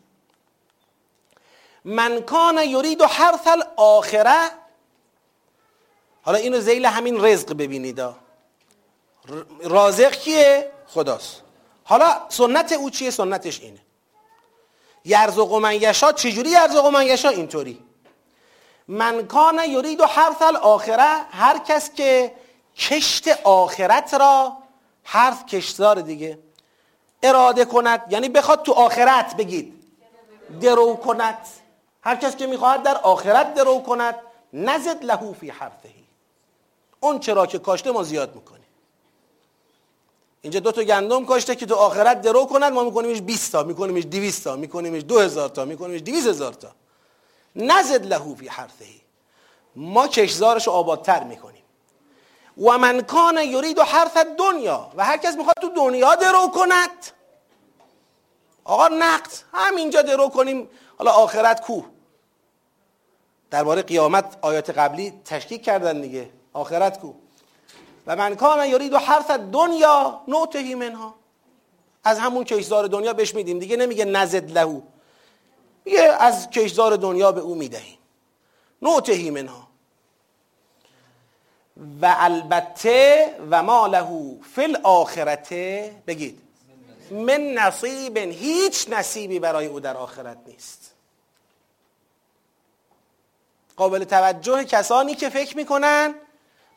من 1.85 2.21
کان 2.21 2.57
یرید 2.57 3.01
و 3.01 3.05
حرث 3.05 3.47
الاخره 3.47 4.49
حالا 6.21 6.37
اینو 6.37 6.59
زیل 6.59 6.85
همین 6.85 7.25
رزق 7.25 7.53
ببینید. 7.53 8.01
رازق 9.63 10.11
کیه؟ 10.11 10.71
خداست. 10.87 11.41
حالا 11.83 12.21
سنت 12.29 12.71
او 12.71 12.89
چیه؟ 12.89 13.09
سنتش 13.09 13.61
اینه. 13.61 13.79
یرزق 15.05 15.53
من 15.53 15.73
یشا 15.75 16.11
چجوری 16.11 16.49
یرزق 16.49 16.85
و 16.95 17.03
یشا 17.03 17.29
اینطوری. 17.29 17.79
من 18.87 19.27
کان 19.27 19.59
یرید 19.67 19.99
و 19.99 20.05
حرث 20.05 20.41
الاخره 20.41 21.21
هر 21.31 21.57
کس 21.57 21.93
که 21.93 22.31
کشت 22.77 23.27
آخرت 23.43 24.13
را 24.13 24.57
حرف 25.03 25.45
کشتار 25.45 26.01
دیگه. 26.01 26.39
اراده 27.23 27.65
کند 27.65 28.01
یعنی 28.09 28.29
بخواد 28.29 28.63
تو 28.63 28.71
آخرت 28.71 29.35
بگید. 29.35 29.73
درو 30.61 30.95
کند. 30.95 31.37
هر 32.01 32.15
کس 32.15 32.35
که 32.35 32.47
می‌خواهد 32.47 32.83
در 32.83 32.97
آخرت 32.97 33.53
درو 33.53 33.79
کند. 33.79 34.15
نزد 34.53 35.03
لهو 35.03 35.33
فی 35.33 35.49
حرفهی 35.49 36.03
اون 36.99 37.19
چرا 37.19 37.45
که 37.45 37.59
کاشته 37.59 37.91
ما 37.91 38.03
زیاد 38.03 38.35
می‌کنیم. 38.35 38.62
اینجا 40.43 40.59
دو 40.59 40.71
تا 40.71 40.83
گندم 40.83 41.25
کاشته 41.25 41.55
که 41.55 41.65
تو 41.65 41.75
آخرت 41.75 42.21
درو 42.21 42.45
کند 42.45 42.73
ما 42.73 42.83
میکنیمش 42.83 43.21
20 43.21 43.51
تا 43.51 43.63
میکنیمش 43.63 44.03
200 44.03 44.43
تا 44.43 44.55
میکنیمش 44.55 45.01
2000 45.01 45.49
تا 45.49 45.65
میکنیمش 45.65 46.01
2000 46.01 46.53
تا. 46.53 46.71
نزد 47.55 48.05
لهو 48.05 48.35
فی 48.35 48.47
حرفهی 48.47 49.01
ما 49.75 50.07
کشزارش 50.07 50.67
آبادتر 50.67 51.23
می‌کنیم. 51.23 51.63
و 52.57 52.77
من 52.77 53.01
کان 53.01 53.37
یرید 53.37 53.77
و 53.77 53.83
حرف 53.83 54.17
دنیا. 54.17 54.91
و 54.95 55.05
هر 55.05 55.17
کس 55.17 55.35
می‌خواد 55.35 55.55
تو 55.61 55.69
دنیا 55.69 56.15
درو 56.15 56.47
کند. 56.47 56.89
آقا 58.63 58.87
نقد 58.87 59.31
همینجا 59.53 60.01
درو 60.01 60.29
کنیم. 60.29 60.69
حالا 60.97 61.11
آخرت 61.11 61.61
کو؟ 61.61 61.81
درباره 63.51 63.81
قیامت 63.81 64.37
آیات 64.41 64.69
قبلی 64.69 65.13
تشکیک 65.25 65.63
کردن 65.63 66.01
دیگه. 66.01 66.29
آخرت 66.53 66.99
کو؟ 66.99 67.13
و 68.07 68.15
من 68.15 68.35
کان 68.35 68.67
یرید 68.67 68.93
و 68.93 68.97
حرف 68.97 69.31
دنیا 69.31 70.21
نوتهی 70.27 70.75
منها. 70.75 71.15
از 72.03 72.19
همون 72.19 72.43
کشزار 72.43 72.87
دنیا 72.87 73.13
بهش 73.13 73.35
میدیم. 73.35 73.59
دیگه 73.59 73.77
نمیگه 73.77 74.05
نزد 74.05 74.51
لهو. 74.51 74.81
میگه 75.85 76.01
از 76.01 76.49
کشزار 76.49 76.95
دنیا 76.95 77.31
به 77.31 77.41
او 77.41 77.55
می‌دهیم. 77.55 77.97
نوتهی 78.81 79.29
منها. 79.29 79.67
و 82.01 82.15
البته 82.17 83.35
و 83.49 83.63
ما 83.63 83.87
له 83.87 84.37
فی 84.55 84.63
الاخرته 84.63 85.95
بگید. 86.07 86.39
من 87.11 87.41
نصیب 87.41 88.17
هیچ 88.17 88.89
نصیبی 88.89 89.39
برای 89.39 89.65
او 89.65 89.79
در 89.79 89.97
آخرت 89.97 90.37
نیست. 90.47 90.93
قابل 93.75 94.03
توجه 94.03 94.63
کسانی 94.63 95.15
که 95.15 95.29
فکر 95.29 95.57
می‌کنن 95.57 96.15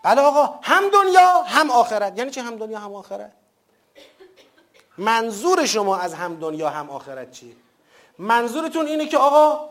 بله 0.07 0.21
آقا 0.21 0.59
هم 0.63 0.91
دنیا 0.91 1.43
هم 1.43 1.71
آخرت. 1.71 2.19
یعنی 2.19 2.31
چه 2.31 2.43
هم 2.43 2.57
دنیا 2.57 2.79
هم 2.79 2.95
آخرت؟ 2.95 3.33
منظور 4.99 5.67
شما 5.67 5.97
از 5.97 6.15
هم 6.15 6.37
دنیا 6.37 6.71
هم 6.71 6.91
آخرت 6.91 7.31
چیه 7.31 7.57
منظورتون 8.19 8.87
اینه 8.87 9.07
که 9.07 9.19
آقا 9.19 9.69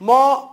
ما 0.00 0.50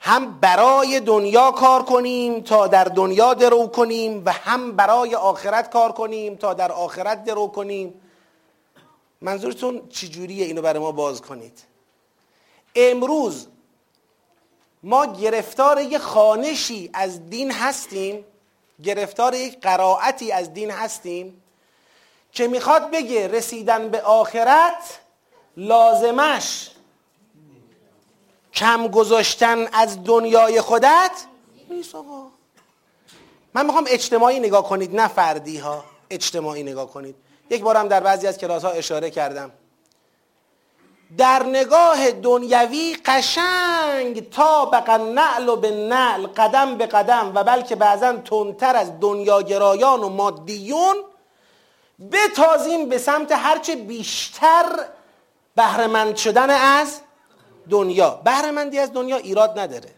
هم 0.00 0.40
برای 0.40 1.00
دنیا 1.00 1.50
کار 1.50 1.82
کنیم 1.82 2.40
تا 2.40 2.66
در 2.66 2.84
دنیا 2.84 3.34
درو 3.34 3.66
کنیم 3.66 4.22
و 4.26 4.32
هم 4.32 4.72
برای 4.72 5.14
آخرت 5.14 5.70
کار 5.70 5.92
کنیم 5.92 6.36
تا 6.36 6.54
در 6.54 6.72
آخرت 6.72 7.24
درو 7.24 7.46
کنیم. 7.46 8.00
منظورتون 9.20 9.88
چجوریه 9.88 10.44
اینو 10.46 10.62
برای 10.62 10.80
ما 10.80 10.92
باز 10.92 11.22
کنید؟ 11.22 11.62
امروز 12.74 13.46
ما 14.82 15.06
گرفتار 15.06 15.80
یک 15.80 15.98
خانشی 15.98 16.90
از 16.92 17.30
دین 17.30 17.52
هستیم 17.52 18.24
گرفتار 18.84 19.34
یک 19.34 19.60
قرائتی 19.60 20.32
از 20.32 20.54
دین 20.54 20.70
هستیم 20.70 21.42
که 22.32 22.48
می‌خواد 22.48 22.90
بگه 22.90 23.28
رسیدن 23.28 23.88
به 23.88 24.02
آخرت 24.02 25.00
لازمش 25.56 26.70
کم 28.54 28.88
گذاشتن 28.88 29.66
از 29.72 30.04
دنیای 30.04 30.60
خودت؟ 30.60 31.10
نیست 31.70 31.94
من 33.54 33.66
می‌خوام 33.66 33.84
اجتماعی 33.88 34.40
نگاه 34.40 34.68
کنید 34.68 34.96
نه 34.96 35.08
فردی 35.08 35.58
ها 35.58 35.84
اجتماعی 36.10 36.62
نگاه 36.62 36.90
کنید. 36.90 37.16
یک 37.50 37.62
بارم 37.62 37.88
در 37.88 38.00
بعضی 38.00 38.26
از 38.26 38.38
کلاس 38.38 38.64
ها 38.64 38.70
اشاره 38.70 39.10
کردم. 39.10 39.52
در 41.18 41.42
نگاه 41.42 42.10
دنیوی 42.10 42.96
قشنگ 43.04 44.30
تا 44.30 44.64
بقا 44.64 44.96
نعل 44.96 45.48
و 45.48 45.56
به 45.56 45.70
نعل 45.70 46.26
قدم 46.26 46.74
به 46.78 46.86
قدم 46.86 47.32
و 47.34 47.44
بلکه 47.44 47.76
بعضا 47.76 48.12
تندتر 48.12 48.76
از 48.76 49.00
دنیاگرایان 49.00 50.00
و 50.00 50.08
مادیون 50.08 50.96
بتازیم 52.12 52.88
به 52.88 52.98
سمت 52.98 53.32
هرچه 53.32 53.76
بیشتر 53.76 54.64
بهرهمند 55.56 56.16
شدن 56.16 56.50
از 56.50 57.00
دنیا. 57.70 58.10
بهرهمندی 58.10 58.78
از 58.78 58.92
دنیا 58.92 59.16
ایراد 59.16 59.58
نداره. 59.58 59.90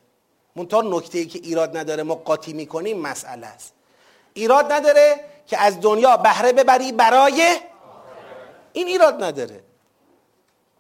منتها 0.57 0.83
نکته 0.83 1.19
ای 1.19 1.27
که 1.27 1.39
ایراد 1.39 1.77
نداره 1.77 2.03
ما 2.03 2.15
قاطی 2.15 2.53
می‌کنیم 2.53 2.99
مسئله 2.99 3.47
است. 3.47 3.75
ایراد 4.35 4.73
نداره 4.73 5.21
که 5.47 5.59
از 5.59 5.81
دنیا 5.81 6.17
بهره 6.17 6.53
ببری 6.53 6.93
برای 6.93 7.57
این 8.73 8.87
ایراد 8.87 9.25
نداره. 9.25 9.61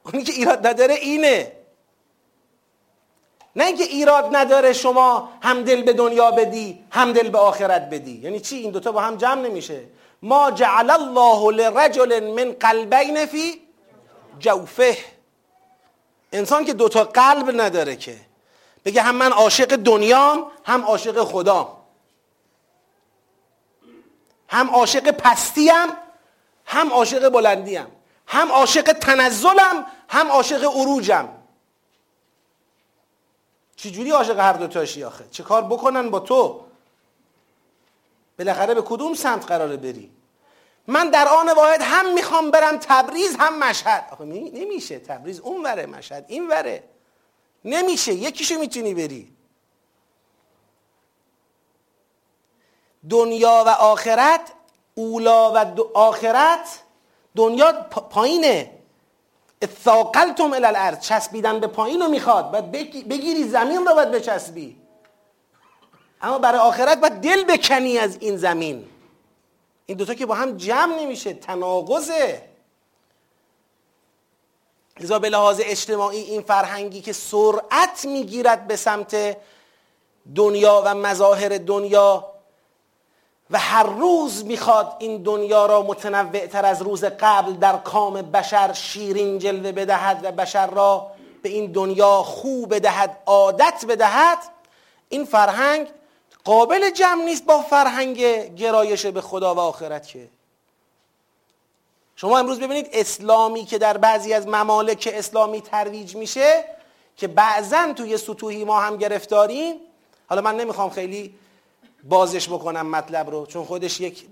اونی 0.04 0.24
که 0.24 0.32
ایراد 0.32 0.66
نداره 0.66 0.94
اینه. 0.94 1.52
نه 3.56 3.64
اینکه 3.64 3.84
ایراد 3.84 4.36
نداره 4.36 4.72
شما 4.72 5.32
هم 5.42 5.62
دل 5.62 5.82
به 5.82 5.92
دنیا 5.92 6.30
بدی 6.30 6.84
هم 6.90 7.12
دل 7.12 7.28
به 7.28 7.38
آخرت 7.38 7.90
بدی. 7.90 8.18
یعنی 8.18 8.40
چی؟ 8.40 8.56
این 8.56 8.70
دوتا 8.70 8.92
با 8.92 9.00
هم 9.00 9.16
جمع 9.16 9.40
نمیشه. 9.40 9.84
ما 10.22 10.50
جعل 10.50 10.90
الله 10.90 11.50
لرجل 11.50 12.32
من 12.32 12.52
قلبین 12.52 13.26
فی 13.26 13.62
جوفه. 14.38 14.96
انسان 16.32 16.64
که 16.64 16.72
دوتا 16.72 17.04
قلب 17.04 17.60
نداره 17.60 17.96
که. 17.96 18.16
بگه 18.84 19.02
هم 19.02 19.14
من 19.14 19.32
عاشق 19.32 19.76
دنیام 19.76 20.46
هم 20.64 20.84
عاشق 20.84 21.24
خدام. 21.24 21.76
هم 24.48 24.70
عاشق 24.70 25.10
پستیم 25.10 25.88
هم 26.66 26.92
عاشق 26.92 27.28
بلندیم. 27.28 27.86
هم 28.26 28.52
عاشق 28.52 28.92
تنزلم 28.92 29.86
هم 30.08 30.32
عاشق 30.32 30.64
عروجم. 30.64 31.28
چجوری 33.76 34.10
عاشق 34.10 34.38
هر 34.38 34.52
دوتاشی 34.52 35.04
آخه؟ 35.04 35.24
چه 35.30 35.42
کار 35.42 35.62
بکنن 35.62 36.10
با 36.10 36.20
تو؟ 36.20 36.60
بالاخره 38.38 38.74
به 38.74 38.82
کدوم 38.82 39.14
سمت 39.14 39.46
قراره 39.46 39.76
بری؟ 39.76 40.10
من 40.86 41.10
در 41.10 41.28
آن 41.28 41.50
واحد 41.50 41.80
هم 41.82 42.14
می‌خوام 42.14 42.50
برم 42.50 42.78
تبریز 42.78 43.36
هم 43.36 43.58
مشهد. 43.58 44.08
آخه 44.12 44.24
نمیشه 44.24 44.98
تبریز 44.98 45.40
اون 45.40 45.62
وره 45.62 45.86
مشهد 45.86 46.24
این 46.28 46.48
وره. 46.48 46.84
نمیشه 47.64 48.12
یکیشو 48.12 48.58
می‌تونی 48.58 48.94
بری. 48.94 49.36
دنیا 53.10 53.64
و 53.66 53.68
آخرت 53.68 54.52
اولا 54.94 55.52
و 55.52 55.80
آخرت 55.94 56.82
دنیا 57.36 57.72
پایینه. 57.90 58.70
اثاقلتم 59.62 60.52
الی 60.52 60.64
الارض 60.64 61.00
چسبیدن 61.00 61.60
به 61.60 61.66
پایین 61.66 62.00
رو 62.00 62.08
می‌خواد. 62.08 62.50
باید 62.50 62.72
بگیری 63.08 63.48
زمین 63.48 63.86
رو 63.86 63.94
باید 63.94 64.10
بچسبی. 64.10 64.76
اما 66.22 66.38
برای 66.38 66.60
آخرت 66.60 67.00
باید 67.00 67.12
دل 67.12 67.44
بکنی 67.44 67.98
از 67.98 68.16
این 68.20 68.36
زمین. 68.36 68.88
این 69.86 69.96
دوتا 69.98 70.14
که 70.14 70.26
با 70.26 70.34
هم 70.34 70.56
جمع 70.56 71.00
نمیشه 71.02 71.34
تناقضه. 71.34 72.42
لذا 75.00 75.18
به 75.18 75.28
لحاظ 75.28 75.60
اجتماعی 75.64 76.20
این 76.20 76.42
فرهنگی 76.42 77.00
که 77.00 77.12
سرعت 77.12 78.04
می‌گیرد 78.04 78.66
به 78.66 78.76
سمت 78.76 79.36
دنیا 80.34 80.82
و 80.86 80.94
مظاهر 80.94 81.58
دنیا 81.58 82.31
و 83.50 83.58
هر 83.58 83.82
روز 83.82 84.44
می‌خواد 84.44 84.96
این 84.98 85.22
دنیا 85.22 85.66
را 85.66 85.82
متنوع 85.82 86.46
تر 86.46 86.64
از 86.64 86.82
روز 86.82 87.04
قبل 87.04 87.52
در 87.52 87.76
کام 87.76 88.14
بشر 88.14 88.72
شیرین 88.72 89.38
جلوه 89.38 89.72
بدهد 89.72 90.20
و 90.24 90.32
بشر 90.32 90.66
را 90.66 91.10
به 91.42 91.48
این 91.48 91.72
دنیا 91.72 92.22
خوب 92.22 92.74
بدهد 92.74 93.18
عادت 93.26 93.84
بدهد 93.88 94.38
این 95.08 95.24
فرهنگ 95.24 95.88
قابل 96.44 96.90
جمع 96.90 97.24
نیست 97.24 97.44
با 97.44 97.62
فرهنگ 97.62 98.18
گرایش 98.54 99.06
به 99.06 99.20
خدا 99.20 99.54
و 99.54 99.58
آخرت 99.58 100.06
که. 100.06 100.28
شما 102.16 102.38
امروز 102.38 102.60
ببینید 102.60 102.88
اسلامی 102.92 103.64
که 103.64 103.78
در 103.78 103.96
بعضی 103.96 104.34
از 104.34 104.46
ممالک 104.46 105.08
اسلامی 105.14 105.60
ترویج 105.60 106.16
میشه 106.16 106.64
که 107.16 107.28
بعضا 107.28 107.92
توی 107.92 108.16
سطوحی 108.16 108.64
ما 108.64 108.80
هم 108.80 108.96
گرفتاریم. 108.96 109.74
حالا 110.28 110.42
من 110.42 110.56
نمی‌خوام 110.56 110.90
خیلی 110.90 111.34
بازش 112.04 112.48
بکنم 112.48 112.86
مطلب 112.86 113.30
رو 113.30 113.46
چون 113.46 113.64
خودش 113.64 114.00
یک 114.00 114.26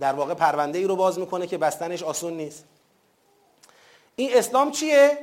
در 0.00 0.12
واقع 0.12 0.34
پرونده 0.34 0.78
ای 0.78 0.84
رو 0.84 0.96
باز 0.96 1.18
می‌کنه 1.18 1.46
که 1.46 1.58
بستنش 1.58 2.02
آسون 2.02 2.32
نیست 2.32 2.64
این 4.16 4.30
اسلام 4.36 4.70
چیه؟ 4.70 5.18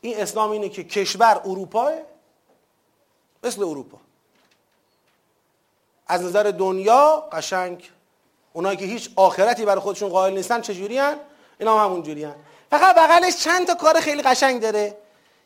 این 0.00 0.20
اسلام 0.20 0.50
اینه 0.50 0.68
که 0.68 0.84
کشور 0.84 1.40
اروپاه 1.44 1.92
مثل 3.44 3.62
اروپا 3.62 3.98
از 6.06 6.22
نظر 6.22 6.42
دنیا 6.42 7.28
قشنگ 7.32 7.90
اونایی 8.52 8.76
که 8.76 8.84
هیچ 8.84 9.10
آخرتی 9.16 9.64
برای 9.64 9.80
خودشون 9.80 10.08
قائل 10.08 10.34
نیستن 10.34 10.60
چجوری 10.60 10.98
هن؟ 10.98 11.16
اینا 11.58 11.78
هم 11.78 11.84
همون 11.84 12.02
جوری 12.02 12.24
هن. 12.24 12.34
فقط 12.70 12.96
بغلش 12.96 13.36
چند 13.36 13.66
تا 13.66 13.74
کار 13.74 14.00
خیلی 14.00 14.22
قشنگ 14.22 14.60
داره 14.60 14.96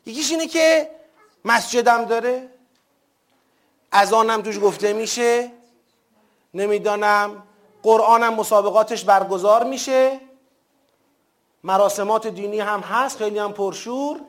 یکیش 0.05 0.31
اینه 0.31 0.47
که 0.47 0.89
مسجدم 1.45 2.05
داره 2.05 2.49
اذانم 3.91 4.41
توش 4.41 4.59
گفته 4.59 4.93
میشه 4.93 5.51
نمی‌دانم. 6.53 7.43
قرآنم 7.83 8.33
مسابقاتش 8.33 9.03
برگزار 9.03 9.63
میشه. 9.63 10.19
مراسمات 11.63 12.27
دینی 12.27 12.59
هم 12.59 12.79
هست 12.79 13.17
خیلی 13.17 13.39
هم 13.39 13.53
پرشور. 13.53 14.21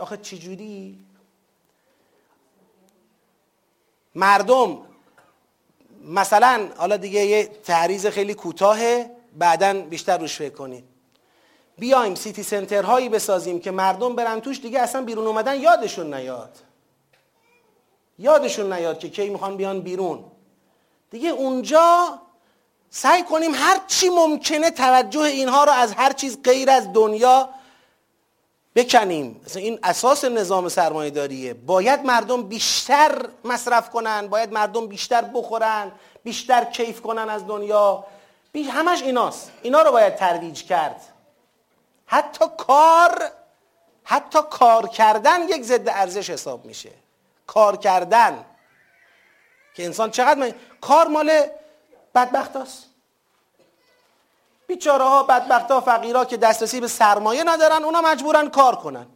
آخه 0.00 0.16
چجوری 0.16 0.98
مردم 4.14 4.78
مثلا 6.04 6.68
حالا 6.76 6.96
دیگه 6.96 7.24
یه 7.26 7.46
تعریض 7.46 8.06
خیلی 8.06 8.34
کوتاهه 8.34 9.10
بعدا 9.38 9.80
بیشتر 9.80 10.18
روش 10.18 10.36
فکر 10.36 10.54
کنید 10.54 10.84
بیایم 11.78 12.14
سیتی 12.14 12.42
سنتر 12.42 12.82
هایی 12.82 13.08
بسازیم 13.08 13.60
که 13.60 13.70
مردم 13.70 14.16
برن 14.16 14.40
توش 14.40 14.60
دیگه 14.60 14.80
اصلا 14.80 15.04
بیرون 15.04 15.26
اومدن 15.26 15.60
یادشون 15.60 16.14
نیاد. 16.14 16.58
یادشون 18.18 18.72
نیاد 18.72 18.98
که 18.98 19.08
کی 19.08 19.28
می‌خوان 19.28 19.56
بیان 19.56 19.80
بیرون. 19.80 20.24
دیگه 21.10 21.28
اونجا 21.28 22.18
سعی 22.90 23.22
کنیم 23.22 23.54
هر 23.54 23.80
چی 23.86 24.08
ممکنه 24.08 24.70
توجه 24.70 25.20
اینها 25.20 25.64
رو 25.64 25.72
از 25.72 25.92
هر 25.92 26.12
چیز 26.12 26.42
غیر 26.42 26.70
از 26.70 26.92
دنیا 26.92 27.48
بکنیم. 28.74 29.40
مثلا 29.44 29.62
این 29.62 29.78
اساس 29.82 30.24
نظام 30.24 30.68
سرمایه 30.68 31.10
داریه 31.10 31.54
باید 31.54 32.04
مردم 32.04 32.42
بیشتر 32.42 33.28
مصرف 33.44 33.90
کنن 33.90 34.26
باید 34.26 34.52
مردم 34.52 34.86
بیشتر 34.86 35.22
بخورن 35.22 35.92
بیشتر 36.24 36.64
کیف 36.64 37.00
کنن 37.00 37.28
از 37.28 37.46
دنیا. 37.46 38.04
همش 38.70 39.02
ایناست. 39.02 39.52
اینا 39.62 39.82
رو 39.82 39.92
باید 39.92 40.16
ترویج 40.16 40.62
کرد. 40.62 41.00
حتی 42.06 42.44
کار 42.58 43.30
حتی 44.04 44.38
کار 44.50 44.88
کردن 44.88 45.48
یک 45.48 45.62
ضد 45.62 45.88
ارزش 45.88 46.30
حساب 46.30 46.64
میشه. 46.64 46.90
کار 47.46 47.76
کردن. 47.76 48.44
که 49.74 49.84
انسان 49.84 50.10
چقدر 50.10 50.40
من... 50.40 50.54
کار 50.80 51.08
مال 51.08 51.42
بدبخت 52.14 52.56
هست 52.56 52.84
بیچاره 54.66 55.04
ها 55.04 55.22
بدبخت 55.22 55.70
ها 55.70 55.80
فقیرها 55.80 56.24
که 56.24 56.36
دسترسی 56.36 56.80
به 56.80 56.88
سرمایه 56.88 57.44
ندارن 57.44 57.84
اونا 57.84 58.00
مجبورن 58.00 58.48
کار 58.48 58.76
کنن. 58.76 59.06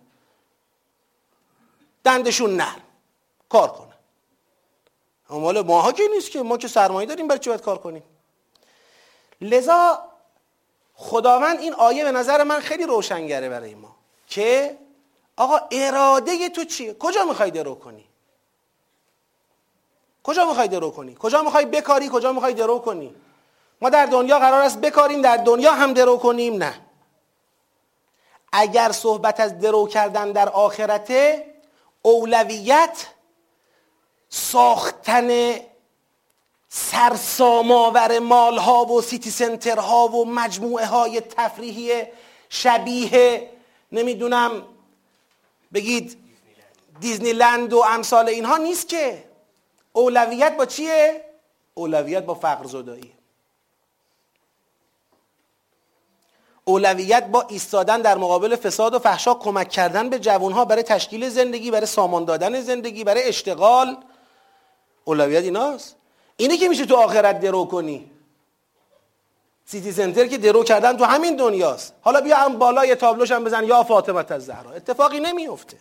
دندشون 2.04 2.56
نرم. 2.56 2.82
کار 3.48 3.68
کنن. 3.68 3.92
مال 5.40 5.62
ماها 5.62 5.92
که 5.92 6.02
نیست 6.14 6.30
که 6.30 6.42
ما 6.42 6.56
که 6.56 6.68
سرمایه 6.68 7.06
داریم 7.06 7.28
برای 7.28 7.38
چی 7.38 7.50
باید 7.50 7.62
کار 7.62 7.78
کنیم؟ 7.78 8.02
لذا 9.40 10.08
خداوند 10.94 11.58
این 11.58 11.74
آیه 11.74 12.04
به 12.04 12.12
نظر 12.12 12.42
من 12.42 12.60
خیلی 12.60 12.86
روشنگره 12.86 13.48
برای 13.48 13.74
ما 13.74 13.96
که 14.26 14.78
آقا 15.36 15.60
اراده 15.70 16.48
تو 16.48 16.64
چیه؟ 16.64 16.94
کجا 16.94 17.24
می‌خوای 17.24 17.50
درو 17.50 17.74
کنی؟ 17.74 18.04
کجا 20.24 20.46
می‌خوای 20.46 20.68
درو 20.68 20.90
کنی؟ 20.90 21.16
کجا 21.18 21.42
می‌خوای 21.42 21.66
بکاری؟ 21.66 22.10
کجا 22.12 22.32
می‌خوای 22.32 22.54
درو 22.54 22.78
کنی؟ 22.78 23.14
ما 23.80 23.90
در 23.90 24.06
دنیا 24.06 24.38
قرار 24.38 24.62
است 24.62 24.80
بکاریم 24.80 25.22
در 25.22 25.36
دنیا 25.36 25.72
هم 25.72 25.92
درو 25.92 26.16
کنیم؟ 26.16 26.56
نه. 26.56 26.80
اگر 28.52 28.92
صحبت 28.92 29.40
از 29.40 29.58
درو 29.58 29.86
کردن 29.88 30.32
در 30.32 30.48
آخرته 30.48 31.46
اولویت 32.02 33.06
ساختن 34.28 35.54
سرساماور 36.68 38.18
مال 38.18 38.58
ها 38.58 38.84
و 38.84 39.02
سیتی 39.02 39.30
سنتر 39.30 39.78
ها 39.78 40.08
و 40.08 40.24
مجموعه 40.24 40.86
های 40.86 41.20
تفریحی 41.20 42.02
شبیه 42.48 43.50
نمی‌دونم 43.92 44.62
بگید 45.74 46.18
دیزنی 47.00 47.32
لند 47.32 47.72
و 47.72 47.78
امثال 47.78 48.28
اینها 48.28 48.56
نیست 48.56 48.88
که. 48.88 49.31
اولویت 49.92 50.56
با 50.56 50.66
چیه؟ 50.66 51.24
اولویت 51.74 52.24
با 52.24 52.34
فقر 52.34 52.66
زدایی 52.66 53.14
اولویت 56.64 57.26
با 57.26 57.42
ایستادن 57.48 58.00
در 58.00 58.18
مقابل 58.18 58.56
فساد 58.56 58.94
و 58.94 58.98
فحشا 58.98 59.34
کمک 59.34 59.68
کردن 59.68 60.10
به 60.10 60.18
جوانها 60.18 60.64
برای 60.64 60.82
تشکیل 60.82 61.28
زندگی 61.28 61.70
برای 61.70 61.86
سامان 61.86 62.24
دادن 62.24 62.60
زندگی 62.60 63.04
برای 63.04 63.22
اشتغال. 63.22 63.96
اولویت 65.04 65.42
ایناست. 65.42 65.96
اینه 66.36 66.56
که 66.56 66.68
میشه 66.68 66.86
تو 66.86 66.96
آخرت 66.96 67.40
درو 67.40 67.64
کنی. 67.64 68.10
سیتی 69.64 69.92
سنتر 69.92 70.26
که 70.26 70.38
درو 70.38 70.64
کردن 70.64 70.96
تو 70.96 71.04
همین 71.04 71.36
دنیاست. 71.36 71.94
حالا 72.00 72.20
بیا 72.20 72.36
هم 72.36 72.58
بالا 72.58 72.86
یه 72.86 72.94
تابلوش 72.94 73.32
هم 73.32 73.44
بزن. 73.44 73.64
یا 73.64 73.82
فاطمه 73.82 74.24
از 74.28 74.46
زهرا. 74.46 74.70
اتفاقی 74.70 75.20
نمیفته 75.20 75.76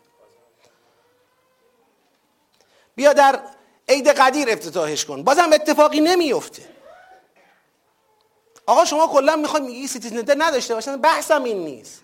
بیا 2.96 3.14
در 3.14 3.40
عید 3.92 4.08
قدیر 4.08 4.50
افتتاحش 4.50 5.06
کن. 5.06 5.24
بازم 5.24 5.50
اتفاقی 5.54 6.00
نمیفته. 6.00 6.64
آقا 8.66 8.86
شما 8.86 9.08
کلا 9.08 9.36
می‌خوای 9.36 9.62
میگی 9.62 9.88
سیتی 9.88 10.10
سنتر 10.10 10.36
نداشته 10.38 10.74
باشن؟ 10.74 10.98
بحثم 10.98 11.44
این 11.44 11.58
نیست. 11.58 12.02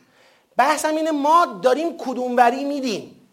بحثم 0.58 0.96
اینه 0.96 1.12
ما 1.12 1.46
داریم 1.46 1.98
کدوموری 1.98 2.64
میدیم. 2.64 3.30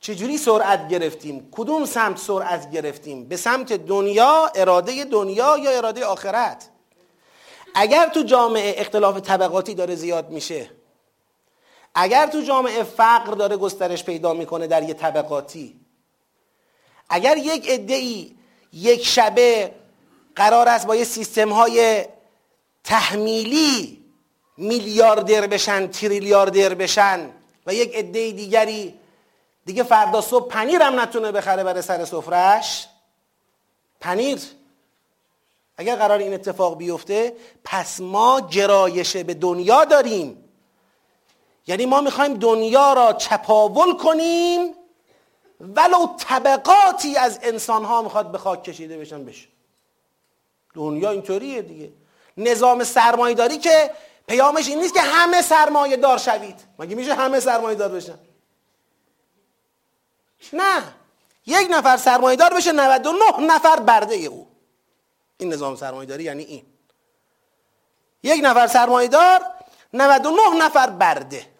چجوری 0.00 0.38
سرعت 0.38 0.88
گرفتیم؟ 0.88 1.48
کدوم 1.52 1.84
سمت 1.84 2.18
سرعت 2.18 2.70
گرفتیم؟ 2.70 3.28
به 3.28 3.36
سمت 3.36 3.72
دنیا 3.72 4.50
اراده 4.54 5.04
دنیا 5.04 5.58
یا 5.58 5.70
اراده 5.70 6.04
آخرت؟ 6.04 6.68
اگر 7.74 8.08
تو 8.08 8.22
جامعه 8.22 8.74
اختلاف 8.76 9.20
طبقاتی 9.20 9.74
داره 9.74 9.94
زیاد 9.94 10.30
میشه 10.30 10.70
اگر 11.94 12.26
تو 12.26 12.40
جامعه 12.40 12.82
فقر 12.82 13.32
داره 13.32 13.56
گسترش 13.56 14.04
پیدا 14.04 14.32
می‌کنه 14.34 14.66
در 14.66 14.82
یه 14.82 14.94
طبقاتی 14.94 15.80
اگر 17.08 17.36
یک 17.36 17.68
ای 17.88 18.36
یک 18.72 19.06
شبه 19.06 19.74
قرار 20.36 20.68
است 20.68 20.86
با 20.86 20.96
یه 20.96 21.04
سیستم 21.04 21.52
های 21.52 22.04
تحمیلی 22.84 24.04
میلیاردر 24.56 25.46
بشن 25.46 25.86
تریلیاردر 25.86 26.74
بشن 26.74 27.30
و 27.66 27.74
یک 27.74 27.94
عده 27.94 28.30
دیگری 28.30 28.94
دیگه 29.66 29.82
فردا 29.82 30.20
صبح 30.20 30.48
پنیر 30.48 30.82
هم 30.82 31.00
نتونه 31.00 31.32
بخره 31.32 31.64
برای 31.64 31.82
سر 31.82 32.04
سفرش 32.04 32.88
پنیر. 34.00 34.38
اگر 35.76 35.96
قرار 35.96 36.18
این 36.18 36.34
اتفاق 36.34 36.78
بیفته 36.78 37.36
پس 37.64 38.00
ما 38.00 38.40
گرایش 38.40 39.16
به 39.16 39.34
دنیا 39.34 39.84
داریم. 39.84 40.44
یعنی 41.66 41.86
ما 41.86 42.00
می‌خوایم 42.00 42.34
دنیا 42.34 42.92
را 42.92 43.12
چپاول 43.12 43.96
کنیم 43.96 44.74
ولو 45.60 46.06
طبقاتی 46.18 47.16
از 47.16 47.38
انسان 47.42 47.84
ها 47.84 48.02
می‌خواد 48.02 48.32
به 48.32 48.38
خاک 48.38 48.62
کشیده 48.62 48.98
بشن 48.98 49.24
بشه. 49.24 49.48
دنیا 50.74 51.10
اینطوریه 51.10 51.62
دیگه. 51.62 51.92
نظام 52.36 52.84
سرمایه 52.84 53.34
داری 53.34 53.58
که 53.58 53.90
پیامش 54.26 54.68
این 54.68 54.78
نیست 54.78 54.94
که 54.94 55.00
همه 55.00 55.42
سرمایه 55.42 55.96
دار 55.96 56.18
شوید. 56.18 56.60
مگه 56.78 56.94
میشه 56.96 57.14
همه 57.14 57.40
سرمایه 57.40 57.74
دار 57.74 57.88
بشن؟ 57.88 58.18
نه. 60.52 60.82
یک 61.46 61.68
نفر 61.70 61.96
سرمایه 61.96 62.36
دار 62.36 62.54
بشه 62.54 62.72
99 62.72 63.22
نفر 63.40 63.80
برده 63.80 64.14
او. 64.14 64.48
این 65.38 65.52
نظام 65.52 65.76
سرمایه 65.76 66.06
داری 66.08 66.24
یعنی 66.24 66.42
این. 66.42 66.66
یک 68.22 68.40
نفر 68.44 68.66
سرمایه 68.66 69.08
دار 69.08 69.40
99 69.92 70.64
نفر 70.64 70.90
برده. 70.90 71.55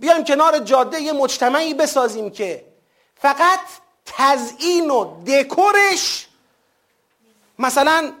بیایم 0.00 0.24
کنار 0.24 0.58
جاده 0.58 1.00
یه 1.00 1.12
مجتمعی 1.12 1.74
بسازیم 1.74 2.30
که 2.30 2.64
فقط 3.16 3.60
تزیین 4.06 4.90
و 4.90 5.24
دکورش 5.24 6.28
مثلا 7.58 8.12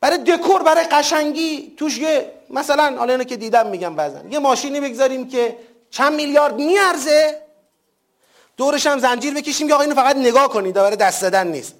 برای 0.00 0.18
دکور 0.18 0.62
برای 0.62 0.84
قشنگی 0.84 1.74
توش 1.76 1.98
یه 1.98 2.32
مثلا 2.50 2.96
حالا 2.98 3.12
اینو 3.12 3.24
که 3.24 3.36
دیدم 3.36 3.66
میگم 3.66 3.96
بعضن 3.96 4.32
یه 4.32 4.38
ماشینی 4.38 4.80
بگذاریم 4.80 5.28
که 5.28 5.58
چند 5.90 6.14
میلیارد 6.14 6.54
میارزه 6.54 7.42
دورش 8.56 8.86
هم 8.86 8.98
زنجیر 8.98 9.34
بکشیم 9.34 9.68
که 9.68 9.74
آقا 9.74 9.82
اینو 9.82 9.94
فقط 9.94 10.16
نگاه 10.16 10.48
کنید 10.48 10.74
برای 10.74 10.96
دست 10.96 11.20
زدن 11.20 11.46
نیست. 11.46 11.74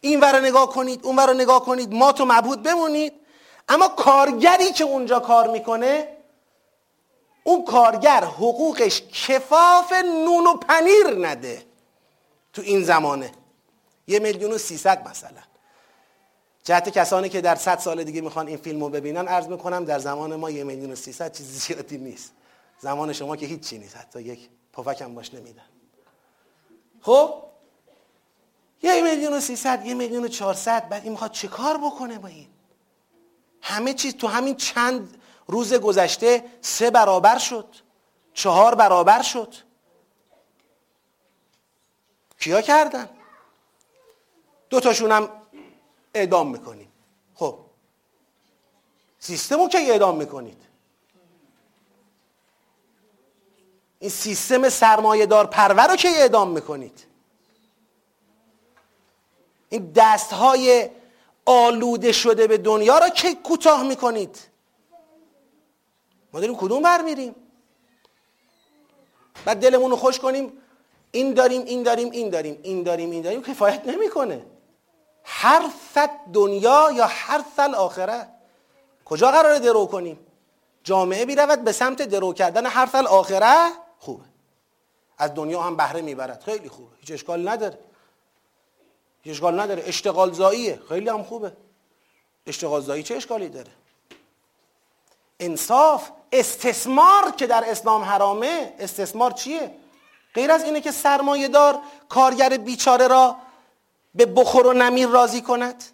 این 0.00 0.20
ور 0.20 0.40
نگاه 0.40 0.68
کنید 0.68 1.00
اون 1.04 1.16
ور 1.16 1.34
نگاه 1.34 1.64
کنید 1.64 1.94
ما 1.94 2.12
تو 2.12 2.24
مبهوت 2.24 2.58
بمونید. 2.58 3.12
اما 3.68 3.88
کارگری 3.88 4.72
که 4.72 4.84
اونجا 4.84 5.20
کار 5.20 5.48
می‌کنه 5.50 6.15
اون 7.46 7.64
کارگر 7.64 8.24
حقوقش 8.24 9.02
کفاف 9.02 9.92
نون 9.92 10.46
و 10.46 10.54
پنیر 10.54 11.28
نده 11.28 11.62
تو 12.52 12.62
این 12.62 12.84
زمانه. 12.84 13.32
یه 14.06 14.18
میلیون 14.18 14.52
و 14.52 14.58
سیصد 14.58 15.08
مثلا. 15.08 15.40
جهت 16.64 16.88
کسانی 16.88 17.28
که 17.28 17.40
در 17.40 17.54
صد 17.54 17.78
سال 17.78 18.04
دیگه 18.04 18.20
می‌خوان 18.20 18.46
این 18.46 18.56
فیلم 18.56 18.84
رو 18.84 18.88
ببینن 18.88 19.28
عرض 19.28 19.46
می‌کنم 19.46 19.84
در 19.84 19.98
زمان 19.98 20.36
ما 20.36 20.50
یه 20.50 20.64
میلیون 20.64 20.92
و 20.92 20.94
سیصد 20.94 21.32
چیزی 21.32 21.58
زیادی 21.58 21.98
نیست. 21.98 22.32
زمان 22.78 23.12
شما 23.12 23.36
که 23.36 23.46
هیچی 23.46 23.78
نیست 23.78 23.96
حتی 23.96 24.22
یک 24.22 24.48
پفک 24.72 25.02
هم 25.02 25.14
باش 25.14 25.34
نمیدن. 25.34 25.66
خب؟ 27.00 27.42
یه 28.82 29.02
میلیون 29.02 29.32
و 29.32 29.40
سیصد 29.40 29.86
یه 29.86 29.94
میلیون 29.94 30.24
و 30.24 30.28
چهارصد 30.28 30.88
بعد 30.88 31.02
این 31.02 31.12
می‌خواد 31.12 31.30
چه 31.30 31.48
کار 31.48 31.76
بکنه 31.78 32.18
با 32.18 32.28
این؟ 32.28 32.48
همه 33.62 33.94
چیز 33.94 34.14
تو 34.14 34.26
همین 34.26 34.54
چند 34.54 35.15
روز 35.46 35.74
گذشته 35.74 36.44
سه 36.60 36.90
برابر 36.90 37.38
شد. 37.38 37.74
چهار 38.34 38.74
برابر 38.74 39.22
شد. 39.22 39.54
کیا 42.40 42.60
کردن؟ 42.60 43.08
دو 44.70 44.80
تاشون 44.80 45.12
هم 45.12 45.28
اعدام 46.14 46.50
می‌کنیم. 46.50 46.92
خب. 47.34 47.58
سیستم 49.18 49.60
رو 49.60 49.68
که 49.68 49.78
اعدام 49.78 50.16
می‌کنید؟ 50.16 50.62
این 53.98 54.10
سیستم 54.10 54.68
سرمایه 54.68 55.26
دار 55.26 55.46
پرور 55.46 55.86
رو 55.86 55.96
که 55.96 56.08
اعدام 56.08 56.50
می‌کنید؟ 56.50 57.06
این 59.68 59.92
دست 59.96 60.32
های 60.32 60.90
آلوده 61.46 62.12
شده 62.12 62.46
به 62.46 62.58
دنیا 62.58 62.98
را 62.98 63.08
که 63.08 63.34
کوتاه 63.34 63.82
می‌کنید؟ 63.82 64.38
ما 66.36 66.40
داریم 66.40 66.56
کدوم 66.56 66.82
بر 66.82 67.02
میریم؟ 67.02 67.34
بعد 69.44 69.58
دلمون 69.60 69.90
رو 69.90 69.96
خوش 69.96 70.18
کنیم 70.18 70.52
این 71.12 71.34
داریم 71.34 71.62
این 71.64 71.82
داریم 71.82 72.10
این 72.10 72.30
داریم 72.30 72.60
این 72.62 72.82
داریم 72.82 73.10
این 73.10 73.22
داریم 73.22 73.42
کفایت 73.42 73.86
نمی‌کنه. 73.86 74.46
حرث 75.22 75.98
دنیا 76.32 76.90
یا 76.94 77.06
حرث 77.06 77.58
الاخره 77.58 78.28
کجا 79.04 79.30
قراره 79.30 79.58
درو 79.58 79.86
کنیم؟ 79.86 80.18
جامعه 80.84 81.26
بیرود 81.26 81.64
به 81.64 81.72
سمت 81.72 82.02
درو 82.02 82.32
کردن 82.32 82.66
حرث 82.66 82.94
الاخره 82.94 83.72
خوبه. 83.98 84.24
از 85.18 85.34
دنیا 85.34 85.62
هم 85.62 85.76
بهره 85.76 86.02
می‌برد. 86.02 86.42
خیلی 86.42 86.68
خوبه. 86.68 86.96
هیچ 87.00 87.12
اشکال 87.12 87.48
نداره. 87.48 87.78
هیچ 89.22 89.32
اشکال 89.34 89.60
نداره. 89.60 89.82
اشتغال 89.86 90.32
زاییه 90.32 90.80
خیلی 90.88 91.08
هم 91.08 91.22
خوبه. 91.22 91.52
اشتغال 92.46 92.80
زایی 92.80 93.02
چه 93.02 93.14
اشکالی 93.16 93.48
داره؟ 93.48 93.70
انصاف 95.40 96.10
استثمار 96.32 97.30
که 97.30 97.46
در 97.46 97.64
اسلام 97.70 98.02
حرامه. 98.02 98.74
استثمار 98.78 99.30
چیه؟ 99.30 99.74
غیر 100.34 100.50
از 100.50 100.64
اینه 100.64 100.80
که 100.80 100.90
سرمایه 100.90 101.48
دار 101.48 101.78
کارگر 102.08 102.56
بیچاره 102.56 103.08
را 103.08 103.36
به 104.14 104.26
بخور 104.26 104.66
و 104.66 104.72
نمیر 104.72 105.08
راضی 105.08 105.40
کند. 105.40 105.84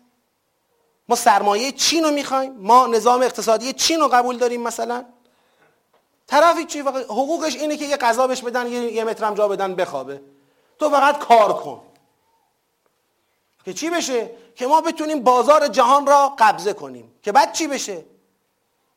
ما 1.09 1.17
سرمایه 1.17 1.73
چین 1.73 2.05
رو 2.05 2.11
می‌خوایم. 2.11 2.53
ما 2.53 2.87
نظام 2.87 3.23
اقتصادی 3.23 3.73
چین 3.73 4.01
رو 4.01 4.09
قبول 4.09 4.39
داریم 4.39 4.63
مثلا. 4.63 5.05
طرفی 6.27 6.65
چی؟ 6.65 6.81
حقوقش 6.81 7.57
اینه 7.57 7.77
که 7.77 7.85
یه 7.85 7.97
غذا 7.97 8.27
بهش 8.27 8.43
بدن 8.43 8.67
یه 8.67 9.05
مترم 9.05 9.35
جا 9.35 9.49
بدن 9.49 9.75
بخوابه. 9.75 10.21
تو 10.79 10.91
فقط 10.91 11.19
کار 11.19 11.53
کن. 11.53 11.81
که 13.65 13.73
چی 13.73 13.91
بشه؟ 13.91 14.31
که 14.57 14.67
ما 14.67 14.81
بتونیم 14.81 15.23
بازار 15.23 15.69
جهان 15.69 16.07
را 16.07 16.35
قبضه 16.39 16.73
کنیم. 16.73 17.15
که 17.23 17.33
بعد 17.33 17.53
چی 17.53 17.67
بشه؟ 17.67 18.05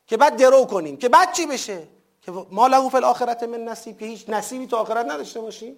که 0.07 0.17
بعد 0.17 0.37
درو 0.37 0.65
کنیم. 0.65 0.97
که 0.97 1.09
بعد 1.09 1.33
چی 1.33 1.45
بشه؟ 1.45 1.87
که 2.21 2.31
ما 2.31 2.67
له 2.67 2.89
فی 2.89 2.97
الاخرت 2.97 3.43
من 3.43 3.63
نصیب 3.63 3.99
که 3.99 4.05
هیچ 4.05 4.29
نصیبی 4.29 4.67
تو 4.67 4.75
آخرت 4.75 5.05
نداشته 5.05 5.41
باشیم. 5.41 5.77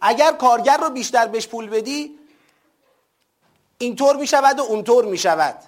اگر 0.00 0.32
کارگر 0.32 0.76
رو 0.76 0.90
بیشتر 0.90 1.26
بهش 1.26 1.46
پول 1.46 1.68
بدی 1.68 2.18
اینطور 3.78 4.16
می 4.16 4.26
شود 4.26 4.58
و 4.58 4.62
اونطور 4.62 5.04
می 5.04 5.18
شود 5.18 5.58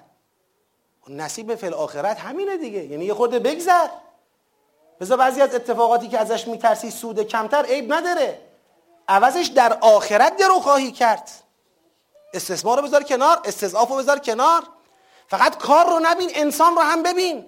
نصیب 1.08 1.54
فی 1.54 1.68
آخرت 1.68 2.18
همینه 2.18 2.56
دیگه. 2.56 2.84
یعنی 2.84 3.04
یه 3.04 3.14
خورده 3.14 3.38
بگذر. 3.38 3.88
بذار 5.00 5.18
بعضی 5.18 5.40
از 5.40 5.54
اتفاقاتی 5.54 6.08
که 6.08 6.18
ازش 6.18 6.48
میترسی 6.48 6.90
سود 6.90 7.22
کمتر 7.22 7.64
عیب 7.64 7.92
نداره. 7.92 8.40
عوضش 9.08 9.46
در 9.46 9.78
آخرت 9.80 10.36
درو 10.36 10.60
خواهی 10.60 10.92
کرد. 10.92 11.30
استثمار 12.34 12.76
رو 12.76 12.82
بذار 12.82 13.02
کنار 13.02 13.40
استضعاف 13.44 13.88
رو 13.88 13.96
بذار 13.96 14.18
کنار. 14.18 14.62
فقط 15.28 15.58
کار 15.58 15.86
رو 15.86 16.00
نبین 16.02 16.30
انسان 16.34 16.74
رو 16.74 16.82
هم 16.82 17.02
ببین. 17.02 17.46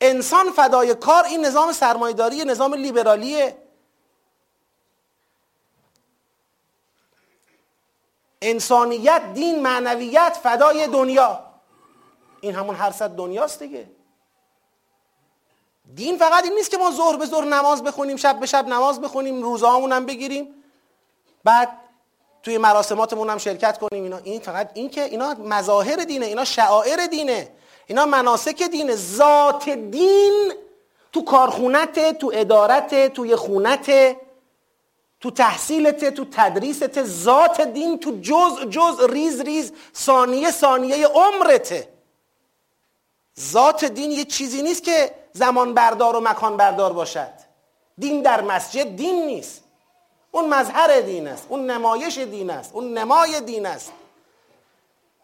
انسان 0.00 0.52
فدای 0.52 0.94
کار 0.94 1.24
این 1.24 1.46
نظام 1.46 1.72
سرمایداری 1.72 2.44
نظام 2.44 2.74
لیبرالیه. 2.74 3.58
انسانیت 8.42 9.22
دین 9.34 9.62
معنویت 9.62 10.38
فدای 10.42 10.86
دنیا. 10.86 11.44
این 12.40 12.54
همون 12.54 12.74
هر 12.74 12.90
صد 12.90 13.10
دنیاست 13.10 13.58
دیگه. 13.58 13.90
دین 15.94 16.18
فقط 16.18 16.44
این 16.44 16.54
نیست 16.54 16.70
که 16.70 16.76
ما 16.76 16.90
ظهر 16.90 17.16
به 17.16 17.26
ظهر 17.26 17.44
نماز 17.44 17.82
بخونیم 17.82 18.16
شب 18.16 18.40
به 18.40 18.46
شب 18.46 18.66
نماز 18.66 19.00
بخونیم 19.00 19.42
روزهامون 19.42 19.92
هم 19.92 20.06
بگیریم. 20.06 20.54
بعد 21.44 21.85
توی 22.46 22.58
مراسماتمون 22.58 23.30
هم 23.30 23.38
شرکت 23.38 23.78
کنیم 23.78 24.02
اینا 24.02 24.16
این 24.16 24.40
فقط 24.40 24.70
این 24.74 24.90
که 24.90 25.04
اینا 25.04 25.34
مظاهر 25.34 25.96
دینه 25.96 26.26
اینا 26.26 26.44
شعائر 26.44 27.06
دینه. 27.06 27.48
اینا 27.86 28.06
مناسک 28.06 28.62
دینه. 28.62 28.96
ذات 28.96 29.68
دین 29.68 30.52
تو 31.12 31.24
کارخونت 31.24 32.18
تو 32.18 32.30
ادارت 32.34 33.12
توی 33.12 33.36
خونت 33.36 34.16
تو 35.20 35.30
تحصیلت 35.30 36.14
تو 36.14 36.24
تدریست 36.32 37.02
ذات 37.02 37.60
دین 37.60 37.98
تو 37.98 38.18
جز 38.22 38.70
جز 38.70 39.04
ریز 39.08 39.40
ریز 39.40 39.72
ثانیه 39.96 40.50
ثانیه 40.50 41.06
عمرته. 41.06 41.88
ذات 43.40 43.84
دین 43.84 44.10
یه 44.10 44.24
چیزی 44.24 44.62
نیست 44.62 44.84
که 44.84 45.14
زمان 45.32 45.74
بردار 45.74 46.16
و 46.16 46.20
مکان 46.20 46.56
بردار 46.56 46.92
باشد. 46.92 47.32
دین 47.98 48.22
در 48.22 48.40
مسجد 48.40 48.96
دین 48.96 49.26
نیست. 49.26 49.65
اون 50.30 50.48
مظهر 50.48 51.00
دین 51.00 51.28
است 51.28 51.46
اون 51.48 51.70
نمایش 51.70 52.18
دین 52.18 52.50
است 52.50 52.74
اون 52.74 52.98
نمای 52.98 53.40
دین 53.40 53.66
است. 53.66 53.92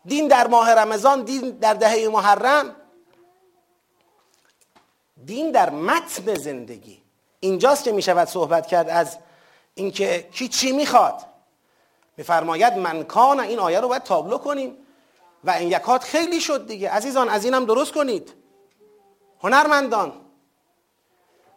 دین 0.04 0.28
در 0.28 0.46
ماه 0.46 0.70
رمضان 0.70 1.22
دین 1.22 1.50
در 1.50 1.74
دهه 1.74 2.08
محرم. 2.08 2.76
دین 5.24 5.50
در 5.50 5.70
متن 5.70 6.34
زندگی. 6.34 7.02
اینجاست 7.40 7.84
که 7.84 7.92
می 7.92 8.02
شود 8.02 8.28
صحبت 8.28 8.66
کرد 8.66 8.88
از 8.88 9.18
اینکه 9.74 10.28
کی 10.32 10.48
چی 10.48 10.72
می‌خواد. 10.72 11.26
میفرماید 12.16 12.72
من 12.72 13.04
کان 13.04 13.40
این 13.40 13.58
آیه 13.58 13.80
رو 13.80 13.88
باید 13.88 14.02
تابلو 14.02 14.38
کنیم. 14.38 14.76
و 15.44 15.50
این 15.50 15.68
یکات 15.68 16.04
خیلی 16.04 16.40
شد 16.40 16.66
دیگه. 16.66 16.90
عزیزان 16.90 17.28
از 17.28 17.44
اینم 17.44 17.64
درست 17.64 17.92
کنید. 17.92 18.32
هنرمندان 19.42 20.12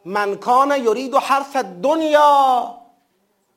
من 0.06 0.36
کان 0.36 0.72
یرید 0.72 1.16
حرف 1.16 1.56
دنیا 1.56 2.85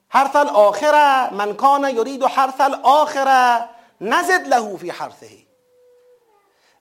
حرف 0.08 0.36
الاخره 0.36 1.34
من 1.34 1.54
کان 1.54 1.96
یرید 1.96 2.22
حرف 2.22 2.60
الاخره 2.60 3.68
نزد 4.00 4.46
له 4.48 4.76
فی 4.76 4.90
حرفه 4.90 5.30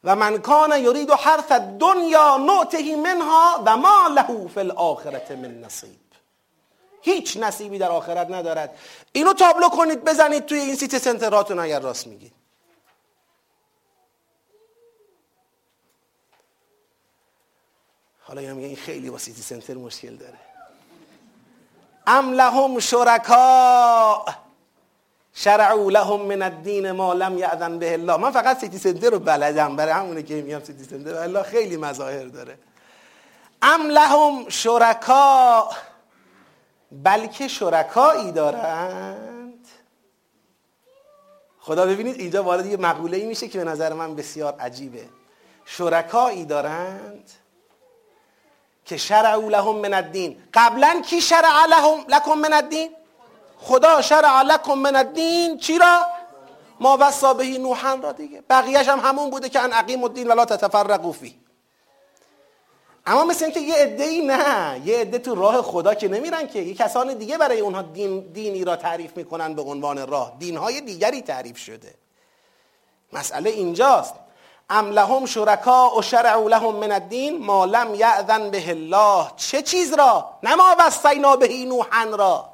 و 0.04 0.16
من 0.16 0.38
کان 0.38 0.72
یرید 0.72 1.12
حرف 1.12 1.52
دنیا 1.52 2.38
نعته 2.38 2.96
منها 2.96 3.64
و 3.66 3.78
ما 3.78 4.08
له 4.08 4.48
فی 4.48 4.60
الاخره 4.60 5.36
من 5.36 5.62
نصیب. 5.62 6.00
هیچ 7.02 7.38
نصیبی 7.38 7.78
در 7.78 7.90
آخرت 7.90 8.30
ندارد. 8.30 8.78
اینو 9.12 9.34
تابلو 9.34 9.70
کنید 9.70 10.04
بزنید 10.04 10.46
توی 10.46 10.60
این 10.60 10.76
سیتی 10.76 10.98
سنتراتون 10.98 11.60
اگر 11.60 11.80
راست 11.80 12.08
میگید. 12.08 12.34
حالا 18.28 18.42
یا 18.42 18.54
میگه 18.54 18.68
این 18.68 18.76
خیلی 18.76 19.10
با 19.10 19.18
سیتی 19.18 19.42
سنتر 19.42 19.74
مشکل 19.74 20.16
داره. 20.16 20.40
أم 22.08 22.34
لهم 22.34 22.80
شركاء 22.80 24.26
شرعوا 25.34 25.92
لهم 25.92 26.22
من 26.22 26.42
الدين 26.42 26.92
ما 26.92 27.14
لم 27.14 27.38
يأذن 27.38 27.80
به 27.80 27.94
الله. 27.94 28.18
من 28.18 28.32
فقط 28.32 28.60
سیتی 28.60 28.78
سنتر 28.78 29.10
رو 29.10 29.20
بلدم. 29.20 29.76
برای 29.76 29.92
همونه 29.92 30.24
که 30.24 30.42
میام 30.42 30.64
سیتی 30.64 30.84
سنتر 30.84 31.16
الله 31.16 31.44
خیلی 31.44 31.78
مظاهر 31.78 32.26
داره. 32.26 32.58
أم 33.62 33.90
لهم 33.90 34.50
شركاء 34.50 35.70
بلکه 36.92 37.48
شرکایی 37.48 38.32
دارند. 38.32 39.68
خدا 41.60 41.86
ببینید 41.86 42.20
اینجا 42.20 42.44
وارد 42.44 42.66
یه 42.66 42.78
مقوله 42.78 43.18
ای 43.18 43.26
میشه 43.26 43.48
که 43.48 43.58
به 43.58 43.64
نظر 43.64 43.94
من 43.94 44.16
بسیار 44.16 44.56
عجیبه. 44.60 45.06
شرکایی 45.66 46.46
دارند. 46.46 47.32
که 48.88 48.98
شرعوا 48.98 49.50
لهم 49.50 49.76
من 49.76 49.94
الدین. 49.94 50.38
قبلا 50.54 51.02
کی 51.06 51.22
شرع 51.22 51.66
لهم 51.66 52.06
لکم 52.08 52.34
من 52.34 52.54
الدین؟ 52.54 52.90
خدا 53.58 54.02
شرع 54.02 54.42
لکم 54.42 54.74
من 54.74 54.96
الدین. 54.96 55.58
چی 55.58 55.78
را؟ 55.78 56.06
ما 56.80 56.98
وصا 57.00 57.34
بهی 57.34 57.58
نوحن 57.58 58.02
را 58.02 58.12
دیگه. 58.12 58.44
بقیهش 58.50 58.88
هم 58.88 59.00
همون 59.00 59.30
بوده 59.30 59.50
که 59.50 59.60
ان 59.60 59.74
اقیم 59.74 60.04
الدین 60.04 60.28
ولا 60.28 60.46
تتفرقوا 60.46 61.12
فی 61.12 61.40
اما 63.06 63.24
مثل 63.24 63.46
اینکه 63.46 63.60
یه 63.60 63.76
عده 63.76 64.22
نه. 64.22 64.82
یه 64.86 64.98
عده 64.98 65.20
تو 65.20 65.36
راه 65.36 65.62
خدا 65.62 65.94
که 65.94 66.08
نمیرن 66.08 66.48
که. 66.48 66.60
یه 66.60 66.74
کسان 66.74 67.14
دیگه 67.14 67.38
برای 67.38 67.60
اونها 67.60 67.82
دین 67.82 68.20
دینی 68.20 68.64
را 68.64 68.76
تعریف 68.76 69.18
می‌کنن 69.18 69.54
به 69.54 69.62
عنوان 69.62 70.08
راه. 70.08 70.36
دینهای 70.40 70.82
دیگری 70.82 71.22
تعریف 71.22 71.58
شده. 71.58 71.94
مسئله 73.14 73.50
اینجاست. 73.50 74.14
ام 74.70 74.92
لهم 74.92 75.26
شرکا 75.26 75.96
و 75.98 76.02
شرعوا 76.02 76.50
لهم 76.50 76.76
من 76.76 76.92
الدین 76.92 77.46
ما 77.46 77.66
لم 77.66 77.96
یأذن 77.96 78.50
به 78.50 78.70
الله. 78.70 79.28
چه 79.38 79.62
چیز 79.62 79.94
را؟ 79.94 80.30
نه 80.44 80.56
ما 80.56 80.76
وصینا 80.80 81.36
بهی 81.36 81.66
نوحن 81.66 82.14
را. 82.14 82.50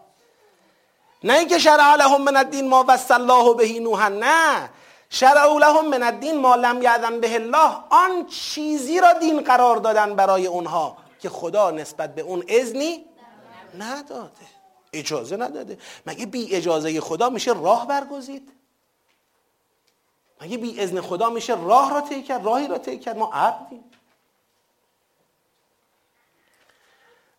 نه 1.24 1.34
اینکه 1.34 1.60
شرع 1.60 1.96
لهم 1.96 2.22
من 2.22 2.38
الدین 2.38 2.70
ما 2.70 2.86
وصل 2.88 3.14
الله 3.14 3.54
بهی 3.54 3.80
نوحن. 3.80 4.14
نه. 4.14 4.70
شرع 5.10 5.54
لهم 5.54 5.90
من 5.90 6.04
الدین 6.04 6.40
ما 6.40 6.56
لم 6.56 6.82
یأذن 6.82 7.20
به 7.20 7.36
الله. 7.36 7.78
آن 7.90 8.26
چیزی 8.26 9.00
را 9.00 9.14
دین 9.14 9.42
قرار 9.42 9.78
دادن 9.78 10.16
برای 10.16 10.48
اونها 10.48 10.98
که 11.20 11.30
خدا 11.30 11.72
نسبت 11.72 12.16
به 12.16 12.22
اون 12.22 12.44
اذنی 12.48 13.06
نداده. 13.80 14.46
اجازه 14.94 15.38
نداده. 15.38 15.78
مگه 16.06 16.26
بی 16.26 16.56
اجازه 16.56 17.02
خدا 17.02 17.30
میشه 17.30 17.54
راه 17.54 17.88
برگزید؟ 17.88 18.52
مگه 20.44 20.58
بی 20.58 20.82
اذن 20.82 21.02
خدا 21.02 21.30
میشه 21.30 21.56
راه 21.56 21.94
را 21.94 22.02
طی 22.02 22.24
کرد 22.24 22.46
راهی 22.46 22.68
را 22.68 22.78
طی 22.78 23.00
کرد؟ 23.00 23.18
ما 23.18 23.30
عبدیم 23.34 23.84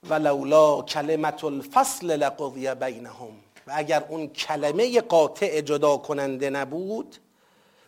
ولولا 0.08 0.82
کلمت 0.82 1.44
الفصل 1.44 2.10
لقضی 2.10 2.74
بینهم. 2.74 3.36
و 3.66 3.72
اگر 3.74 4.04
اون 4.08 4.28
کلمه 4.28 5.00
قاطع 5.00 5.60
جدا 5.60 5.96
کننده 5.96 6.50
نبود 6.50 7.16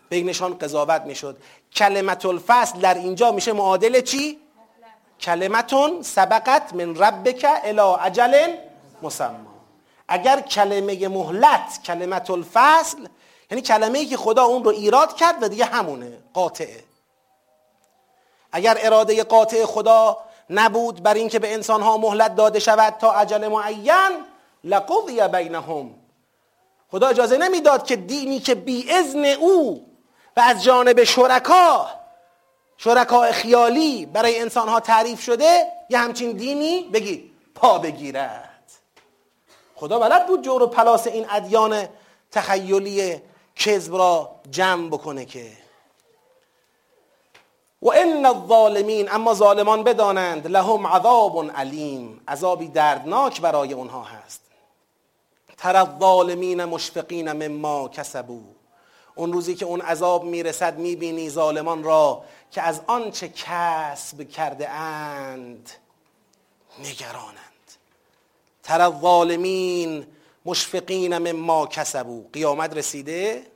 بینشان 0.08 0.58
قضاوت 0.58 1.02
می‌شد. 1.02 1.36
کلمت 1.72 2.26
الفصل 2.26 2.78
در 2.78 2.94
اینجا 2.94 3.32
میشه 3.32 3.52
معادل 3.52 4.00
چی؟ 4.00 4.38
کلمتون 5.20 6.02
سبقت 6.02 6.74
من 6.74 6.96
ربک 6.96 7.46
الى 7.64 7.94
عجل 8.00 8.56
مسما 9.02 9.56
اگر 10.08 10.40
کلمه 10.40 11.08
مهلت 11.08 11.82
کلمت 11.84 12.30
الفصل 12.30 13.08
یعنی 13.50 13.62
کلمه 13.62 13.98
ای 13.98 14.06
که 14.06 14.16
خدا 14.16 14.44
اون 14.44 14.64
رو 14.64 14.70
ایراد 14.70 15.16
کرد 15.16 15.42
و 15.42 15.48
دیگه 15.48 15.64
همونه 15.64 16.18
قاطعه. 16.32 16.84
اگر 18.52 18.78
اراده 18.80 19.24
قاطع 19.24 19.64
خدا 19.64 20.18
نبود 20.50 21.02
بر 21.02 21.14
اینکه 21.14 21.38
به 21.38 21.54
انسان 21.54 21.82
ها 21.82 21.98
مهلت 21.98 22.34
داده 22.34 22.58
شود 22.58 22.94
تا 22.98 23.12
عجل 23.12 23.48
معین 23.48 24.24
لقضی 24.64 25.28
بینهم. 25.28 25.94
خدا 26.90 27.08
اجازه 27.08 27.36
نمی‌داد 27.36 27.86
که 27.86 27.96
دینی 27.96 28.40
که 28.40 28.54
بی 28.54 28.92
اذن 28.92 29.24
او 29.24 29.86
و 30.36 30.40
از 30.40 30.64
جانب 30.64 31.04
شرکا 31.04 31.88
شرکا 32.76 33.32
خیالی 33.32 34.06
برای 34.06 34.40
انسان 34.40 34.68
ها 34.68 34.80
تعریف 34.80 35.22
شده 35.22 35.66
یه 35.90 35.98
همچین 35.98 36.32
دینی 36.32 36.82
بگی 36.92 37.32
پا 37.54 37.78
بگیرد. 37.78 38.72
خدا 39.74 39.98
بلد 39.98 40.26
بود 40.26 40.42
جور 40.42 40.62
و 40.62 40.66
پلاس 40.66 41.06
این 41.06 41.26
ادیان 41.30 41.88
تخیلی 42.30 43.22
کذب 43.56 43.96
را 43.96 44.30
جمع 44.50 44.88
بکنه 44.88 45.24
که. 45.24 45.52
و 47.82 47.90
ان 47.90 48.26
الظالمین 48.26 49.12
اما 49.12 49.34
ظالمان 49.34 49.84
بدانند 49.84 50.46
لهم 50.46 50.86
عذاب 50.86 51.50
علیم 51.50 52.20
عذابی 52.28 52.68
دردناک 52.68 53.40
برای 53.40 53.72
اونها 53.72 54.02
هست. 54.02 54.40
تر 55.56 55.76
الظالمین 55.76 56.64
مشفقین 56.64 57.32
مما 57.32 57.88
کسبو 57.88 58.40
اون 59.14 59.32
روزی 59.32 59.54
که 59.54 59.66
اون 59.66 59.80
عذاب 59.80 60.24
می‌رسد 60.24 60.78
می‌بینی 60.78 61.30
ظالمان 61.30 61.82
را 61.82 62.24
که 62.50 62.62
از 62.62 62.80
آنچه 62.86 63.28
کسب 63.28 64.28
کرده 64.28 64.68
اند 64.68 65.70
نگرانند. 66.78 67.36
تر 68.62 68.80
الظالمین 68.80 70.06
مشفقین 70.46 71.18
مما 71.18 71.66
کسبو 71.66 72.24
قیامت 72.32 72.76
رسیده. 72.76 73.46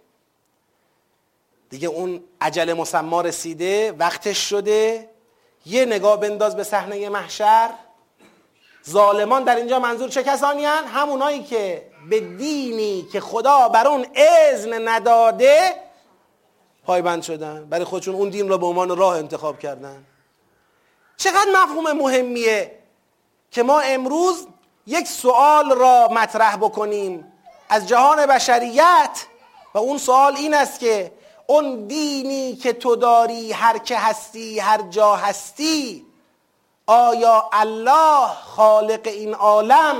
دیگه 1.70 1.88
اون 1.88 2.24
عجل 2.40 2.72
مسما 2.72 3.20
رسیده 3.20 3.92
وقتش 3.92 4.38
شده. 4.38 5.10
یه 5.66 5.84
نگاه 5.84 6.20
بنداز 6.20 6.56
به 6.56 6.64
صحنه 6.64 7.08
محشر. 7.08 7.70
ظالمان 8.90 9.44
در 9.44 9.56
اینجا 9.56 9.78
منظور 9.78 10.08
چه 10.08 10.22
کسانی 10.22 10.64
هن؟ 10.64 10.84
همونایی 10.84 11.42
که 11.42 11.90
به 12.10 12.20
دینی 12.20 13.08
که 13.12 13.20
خدا 13.20 13.68
بر 13.68 13.86
اون 13.86 14.06
اذن 14.14 14.88
نداده 14.88 15.74
پایبند 16.84 17.22
شدن. 17.22 17.64
برای 17.64 17.84
خودشون 17.84 18.14
اون 18.14 18.28
دین 18.28 18.48
را 18.48 18.58
به 18.58 18.66
عنوان 18.66 18.96
راه 18.96 19.16
انتخاب 19.16 19.58
کردن. 19.58 20.04
چقدر 21.16 21.50
مفهوم 21.54 21.92
مهمیه 21.92 22.78
که 23.50 23.62
ما 23.62 23.80
امروز 23.80 24.46
یک 24.86 25.08
سوال 25.08 25.72
را 25.72 26.08
مطرح 26.12 26.56
بکنیم 26.56 27.32
از 27.68 27.88
جهان 27.88 28.26
بشریت. 28.26 29.26
و 29.74 29.78
اون 29.78 29.98
سوال 29.98 30.36
این 30.36 30.54
است 30.54 30.80
که 30.80 31.12
اون 31.46 31.86
دینی 31.86 32.56
که 32.56 32.72
تو 32.72 32.96
داری 32.96 33.52
هر 33.52 33.78
که 33.78 33.98
هستی 33.98 34.58
هر 34.58 34.82
جا 34.82 35.16
هستی 35.16 36.06
آیا 36.86 37.50
الله 37.52 38.26
خالق 38.26 39.00
این 39.04 39.34
عالم؟ 39.34 39.96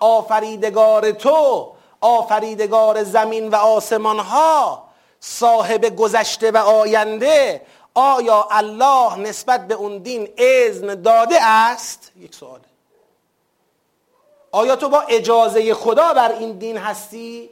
آفریدگار 0.00 1.10
تو 1.10 1.72
آفریدگار 2.00 3.02
زمین 3.02 3.48
و 3.48 3.54
آسمان 3.54 4.18
ها 4.18 4.84
صاحب 5.20 5.96
گذشته 5.96 6.50
و 6.50 6.56
آینده 6.56 7.62
آیا 7.94 8.48
الله 8.50 9.16
نسبت 9.16 9.66
به 9.68 9.74
اون 9.74 9.98
دین 9.98 10.28
اذن 10.38 11.02
داده 11.02 11.44
است؟ 11.44 12.12
یک 12.16 12.34
سواله 12.34 12.71
آیا 14.52 14.76
تو 14.76 14.88
با 14.88 15.00
اجازه 15.00 15.74
خدا 15.74 16.14
بر 16.14 16.32
این 16.32 16.58
دین 16.58 16.76
هستی؟ 16.76 17.50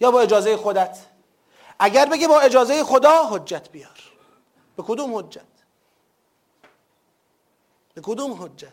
یا 0.00 0.10
با 0.10 0.20
اجازه 0.20 0.56
خودت؟ 0.56 0.98
اگر 1.78 2.06
بگه 2.06 2.28
با 2.28 2.40
اجازه 2.40 2.84
خدا 2.84 3.24
حجت 3.24 3.70
بیار. 3.70 4.00
به 4.76 4.82
کدوم 4.82 5.14
حجت؟ 5.14 5.40
به 7.94 8.00
کدوم 8.00 8.32
حجت؟ 8.32 8.72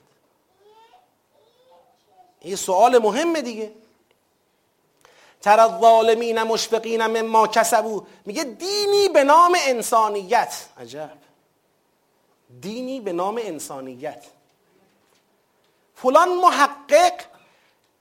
این 2.40 2.56
سوال 2.56 2.98
مهمه 2.98 3.42
دیگه. 3.42 3.72
تر 5.42 5.60
الظالمین 5.60 6.44
مشفقین 6.44 7.08
مما 7.08 7.48
کسبو 7.48 8.06
میگه 8.26 8.44
دینی 8.44 9.10
به 9.10 9.24
نام 9.24 9.58
انسانیت. 9.68 10.66
عجب. 10.78 11.18
دینی 12.62 13.00
به 13.02 13.14
نام 13.14 13.40
انسانیت. 13.44 14.26
فلان 16.02 16.30
محقق 16.30 17.14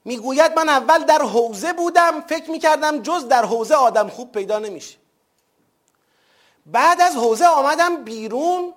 می‌گوید 0.05 0.59
من 0.59 0.69
اول 0.69 1.03
در 1.03 1.21
حوزه 1.21 1.73
بودم 1.73 2.21
فکر 2.21 2.51
می‌کردم 2.51 3.01
جز 3.01 3.27
در 3.27 3.45
حوزه 3.45 3.75
آدم 3.75 4.09
خوب 4.09 4.31
پیدا 4.31 4.59
نمیشه. 4.59 4.97
بعد 6.65 7.01
از 7.01 7.15
حوزه 7.15 7.45
آمدم 7.45 8.03
بیرون 8.03 8.73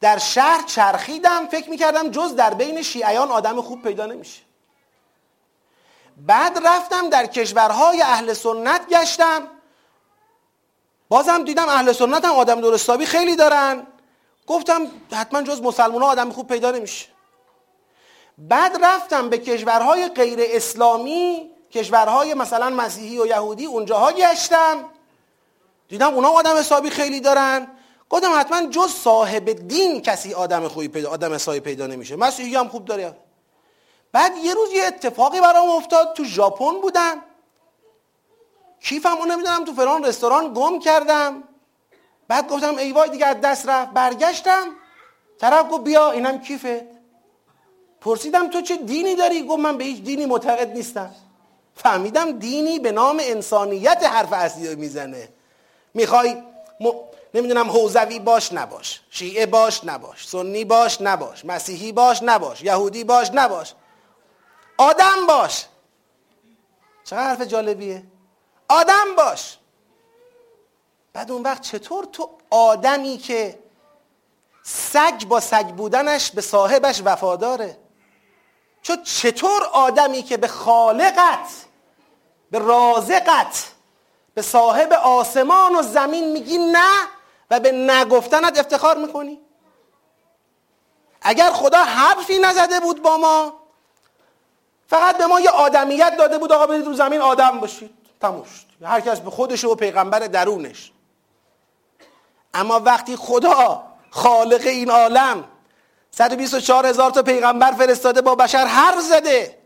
در 0.00 0.18
شهر 0.18 0.62
چرخیدم 0.66 1.46
فکر 1.46 1.70
می‌کردم 1.70 2.10
جز 2.10 2.34
در 2.34 2.54
بین 2.54 2.82
شیعیان 2.82 3.30
آدم 3.30 3.60
خوب 3.60 3.82
پیدا 3.82 4.06
نمیشه. 4.06 4.40
بعد 6.16 6.66
رفتم 6.66 7.08
در 7.08 7.26
کشورهای 7.26 8.02
اهل 8.02 8.32
سنت 8.32 8.88
گشتم. 8.88 9.48
بازم 11.08 11.44
دیدم 11.44 11.68
اهل 11.68 11.92
سنت 11.92 12.24
هم 12.24 12.32
آدم 12.32 12.60
درستابی 12.60 13.06
خیلی 13.06 13.36
دارن. 13.36 13.86
گفتم 14.46 14.86
حتما 15.12 15.42
جز 15.42 15.62
مسلمان 15.62 16.02
آدم 16.02 16.30
خوب 16.30 16.48
پیدا 16.48 16.70
نمیشه. 16.70 17.11
بعد 18.38 18.84
رفتم 18.84 19.28
به 19.28 19.38
کشورهای 19.38 20.08
غیر 20.08 20.38
اسلامی 20.42 21.50
کشورهای 21.70 22.34
مثلا 22.34 22.70
مسیحی 22.70 23.18
و 23.18 23.26
یهودی 23.26 23.66
اونجاها 23.66 24.12
گشتم. 24.12 24.84
دیدم 25.88 26.14
اونا 26.14 26.28
آدم 26.28 26.56
حسابی 26.56 26.90
خیلی 26.90 27.20
دارن. 27.20 27.66
گفتم 28.10 28.40
حتما 28.40 28.66
جز 28.66 28.90
صاحب 28.90 29.50
دین 29.50 30.02
کسی 30.02 30.34
آدم 30.34 30.68
خوبی 30.68 30.88
پیدا 30.88 31.10
آدم 31.10 31.34
حسابی 31.34 31.60
پیدا 31.60 31.86
نمیشه. 31.86 32.16
مسیحی 32.16 32.56
هم 32.56 32.68
خوب 32.68 32.84
داره. 32.84 33.16
بعد 34.12 34.36
یه 34.36 34.54
روز 34.54 34.72
یه 34.72 34.84
اتفاقی 34.84 35.40
برام 35.40 35.70
افتاد. 35.70 36.12
تو 36.12 36.24
ژاپن 36.24 36.80
بودم. 36.82 37.22
کیفم 38.80 39.16
رو 39.16 39.24
نمی‌دونم. 39.24 39.64
تو 39.64 39.72
فلان 39.72 40.04
رستوران 40.04 40.54
گم 40.54 40.78
کردم. 40.78 41.42
بعد 42.28 42.48
گفتم 42.48 42.76
ای 42.76 42.92
وای 42.92 43.10
دیگه 43.10 43.26
از 43.26 43.40
دست 43.40 43.68
رفت. 43.68 43.92
برگشتم. 43.92 44.64
طرف 45.38 45.70
گفت 45.70 45.84
بیا 45.84 46.10
اینم 46.10 46.40
کیفت 46.40 46.91
پرسیدم 48.04 48.50
تو 48.50 48.60
چه 48.60 48.76
دینی 48.76 49.16
داری؟ 49.16 49.42
گفت 49.42 49.58
من 49.58 49.78
به 49.78 49.84
هیچ 49.84 50.02
دینی 50.02 50.26
معتقد 50.26 50.68
نیستم. 50.68 51.14
فهمیدم 51.74 52.38
دینی 52.38 52.78
به 52.78 52.92
نام 52.92 53.20
انسانیت 53.22 54.02
حرف 54.04 54.32
اصلی 54.32 54.74
می‌زنه. 54.74 55.28
می‌خوای 55.94 56.34
م... 56.80 56.90
نمی‌دونم 57.34 57.70
حوزوی 57.70 58.18
باش 58.18 58.52
نباش. 58.52 59.00
شیعه 59.10 59.46
باش 59.46 59.84
نباش. 59.84 60.28
سنی 60.28 60.64
باش 60.64 61.00
نباش. 61.00 61.44
مسیحی 61.44 61.92
باش 61.92 62.22
نباش. 62.22 62.62
یهودی 62.62 63.04
باش 63.04 63.30
نباش. 63.34 63.74
آدم 64.78 65.26
باش. 65.28 65.66
چقدر 67.04 67.22
حرف 67.22 67.42
جالبیه. 67.42 68.02
آدم 68.68 69.16
باش. 69.16 69.58
بعد 71.12 71.30
اون 71.30 71.42
وقت 71.42 71.62
چطور 71.62 72.04
تو 72.04 72.30
آدمی 72.50 73.18
که 73.18 73.58
سگ 74.62 75.24
با 75.28 75.40
سگ 75.40 75.66
بودنش 75.66 76.30
به 76.30 76.40
صاحبش 76.40 77.02
وفاداره؟ 77.04 77.81
چون 78.82 79.02
چطور 79.02 79.64
آدمی 79.72 80.22
که 80.22 80.36
به 80.36 80.48
خالقت 80.48 81.48
به 82.50 82.58
رازقت 82.58 83.72
به 84.34 84.42
صاحب 84.42 84.92
آسمان 84.92 85.76
و 85.76 85.82
زمین 85.82 86.32
میگی 86.32 86.58
نه 86.58 86.90
و 87.50 87.60
به 87.60 87.72
نگفتنت 87.72 88.58
افتخار 88.58 88.96
می‌کنی؟ 88.96 89.40
اگر 91.22 91.50
خدا 91.50 91.84
حرفی 91.84 92.38
نزده 92.38 92.80
بود 92.80 93.02
با 93.02 93.16
ما 93.16 93.62
فقط 94.86 95.18
به 95.18 95.26
ما 95.26 95.40
یه 95.40 95.50
آدمیت 95.50 96.16
داده 96.16 96.38
بود 96.38 96.52
آقا 96.52 96.66
برید 96.66 96.86
رو 96.86 96.94
زمین 96.94 97.20
آدم 97.20 97.60
باشید 97.60 97.94
تموم 98.20 98.44
شد. 98.44 98.86
هر 98.86 99.00
کس 99.00 99.20
به 99.20 99.30
خودش 99.30 99.64
و 99.64 99.74
پیغمبر 99.74 100.18
درونش. 100.18 100.92
اما 102.54 102.80
وقتی 102.80 103.16
خدا 103.16 103.84
خالق 104.10 104.66
این 104.66 104.90
عالم 104.90 105.44
124 106.16 106.86
هزار 106.86 107.10
تا 107.10 107.22
پیغمبر 107.22 107.72
فرستاده 107.72 108.20
با 108.20 108.34
بشر 108.34 108.66
حرف 108.66 109.00
زده. 109.00 109.58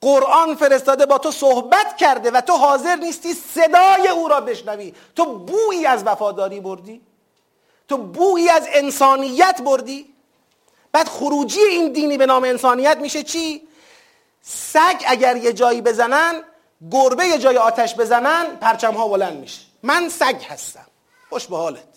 قرآن 0.00 0.54
فرستاده 0.54 1.06
با 1.06 1.18
تو 1.18 1.30
صحبت 1.30 1.96
کرده 1.96 2.30
و 2.30 2.40
تو 2.40 2.52
حاضر 2.52 2.94
نیستی 2.94 3.34
صدای 3.34 4.08
او 4.08 4.28
را 4.28 4.40
بشنوی. 4.40 4.94
تو 5.16 5.38
بویی 5.38 5.86
از 5.86 6.02
وفاداری 6.06 6.60
بردی. 6.60 7.00
تو 7.88 7.96
بویی 7.96 8.48
از 8.48 8.68
انسانیت 8.72 9.60
بردی. 9.64 10.14
بعد 10.92 11.08
خروجی 11.08 11.60
این 11.60 11.92
دینی 11.92 12.18
به 12.18 12.26
نام 12.26 12.44
انسانیت 12.44 12.96
میشه 12.96 13.22
چی؟ 13.22 13.68
سگ 14.42 15.02
اگر 15.06 15.36
یه 15.36 15.52
جایی 15.52 15.82
بزنن 15.82 16.42
گربه 16.90 17.26
یه 17.26 17.38
جای 17.38 17.56
آتش 17.56 17.94
بزنن 17.94 18.56
پرچم 18.56 18.94
ها 18.94 19.08
بلند 19.08 19.36
میشه. 19.36 19.60
من 19.82 20.08
سگ 20.08 20.42
هستم. 20.48 20.86
خوش 21.30 21.46
به 21.46 21.56
حالت. 21.56 21.88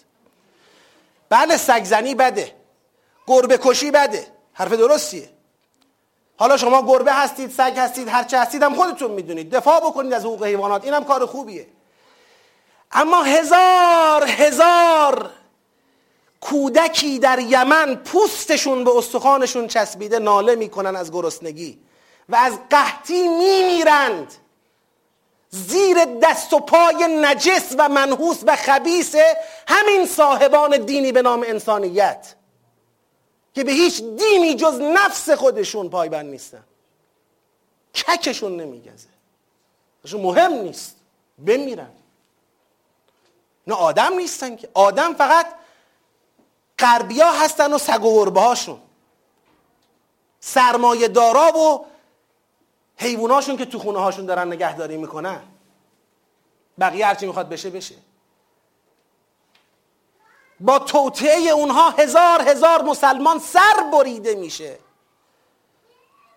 بله 1.30 1.58
سگ 1.58 1.84
زنی 1.84 2.16
بده. 2.16 2.59
گربه 3.30 3.60
کشی 3.62 3.92
بده. 3.92 4.28
حرف 4.54 4.72
درستیه. 4.72 5.30
حالا 6.38 6.58
شما 6.58 6.82
گربه 6.82 7.14
هستید 7.14 7.52
سگ 7.52 7.74
هستید 7.78 8.08
هرچه 8.08 8.40
هستید 8.40 8.64
هم 8.64 8.76
خودتون 8.76 9.12
می‌دونید. 9.12 9.56
دفاع 9.56 9.80
بکنید 9.80 10.14
از 10.14 10.26
حقوق 10.26 10.44
حیوانات. 10.44 10.84
اینم 10.84 11.04
کار 11.04 11.26
خوبیه. 11.26 11.68
اما 12.92 13.24
هزار 13.24 14.26
هزار 14.28 15.30
کودکی 16.42 17.20
در 17.20 17.40
یمن 17.40 17.96
پوستشون 17.96 18.84
به 18.84 18.98
استخوانشون 18.98 19.68
چسبیده 19.68 20.20
ناله 20.20 20.56
می‌کنن 20.56 20.96
از 20.96 21.12
گرسنگی 21.12 21.80
و 22.30 22.36
از 22.36 22.54
قحطی 22.70 23.28
میمیرند. 23.28 24.34
زیر 25.50 26.06
دست 26.06 26.54
و 26.54 26.60
پای 26.60 27.08
نجس 27.22 27.76
و 27.78 27.90
منحوس 27.90 28.38
و 28.46 28.56
خبیس 28.56 29.16
همین 29.68 30.06
صاحبان 30.06 30.78
دینی 30.78 31.12
به 31.12 31.22
نام 31.22 31.46
انسانیت. 31.48 32.36
که 33.54 33.64
به 33.64 33.72
هیچ 33.72 34.04
دینی 34.04 34.56
جز 34.56 34.80
نفس 34.82 35.30
خودشون 35.30 35.90
پایبند 35.90 36.26
نیستن. 36.26 36.64
ککشون 37.94 38.58
نمیگزه. 38.58 39.08
مهم 40.14 40.54
نیست. 40.54 40.96
بمیرن. 41.46 41.92
نه 43.68 43.76
آدم 43.76 44.14
نیستن 44.14 44.56
که. 44.56 44.70
آدم 44.74 45.14
فقط 45.14 45.46
غربیا 46.80 47.32
هستن 47.32 47.74
و 47.74 47.78
سگ 47.78 48.04
و 48.04 48.40
هاشون. 48.40 48.82
سرمایه 50.40 51.08
دارا 51.08 51.58
و 51.58 51.86
حیواناشون 52.98 53.58
که 53.58 53.66
تو 53.66 53.80
خونه 53.80 54.00
هاشون 54.00 54.26
دارن 54.26 54.48
نگهداری 54.48 54.98
می‌کنن. 54.98 55.42
بقیه 56.80 57.06
هرچی 57.06 57.26
می‌خواد 57.26 57.50
بشه 57.50 57.70
بشه. 57.70 57.96
با 60.60 60.80
توطعه 60.80 61.50
اونها 61.50 61.90
هزار 61.90 62.50
هزار 62.50 62.82
مسلمان 62.82 63.40
سر 63.40 63.84
بریده 63.94 64.36
میشه. 64.36 64.80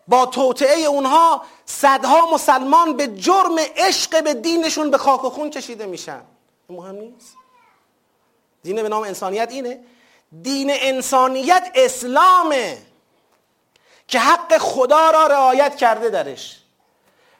با 0.08 0.26
توطعه 0.26 0.84
اونها 0.84 1.42
صدها 1.66 2.30
مسلمان 2.34 2.96
به 2.96 3.06
جرم 3.06 3.56
عشق 3.76 4.24
به 4.24 4.34
دینشون 4.34 4.90
به 4.90 4.98
خاک 4.98 5.24
و 5.24 5.30
خون 5.30 5.50
کشیده 5.50 5.86
میشن. 5.86 6.22
مهم 6.70 6.94
نیست. 6.94 7.36
دین 8.62 8.82
به 8.82 8.88
نام 8.88 9.02
انسانیت 9.02 9.48
اینه. 9.52 9.80
دین 10.42 10.70
انسانیت 10.74 11.70
اسلامه 11.74 12.78
که 14.08 14.18
حق 14.18 14.58
خدا 14.58 15.10
را 15.10 15.26
رعایت 15.26 15.76
کرده 15.76 16.10
درش. 16.10 16.58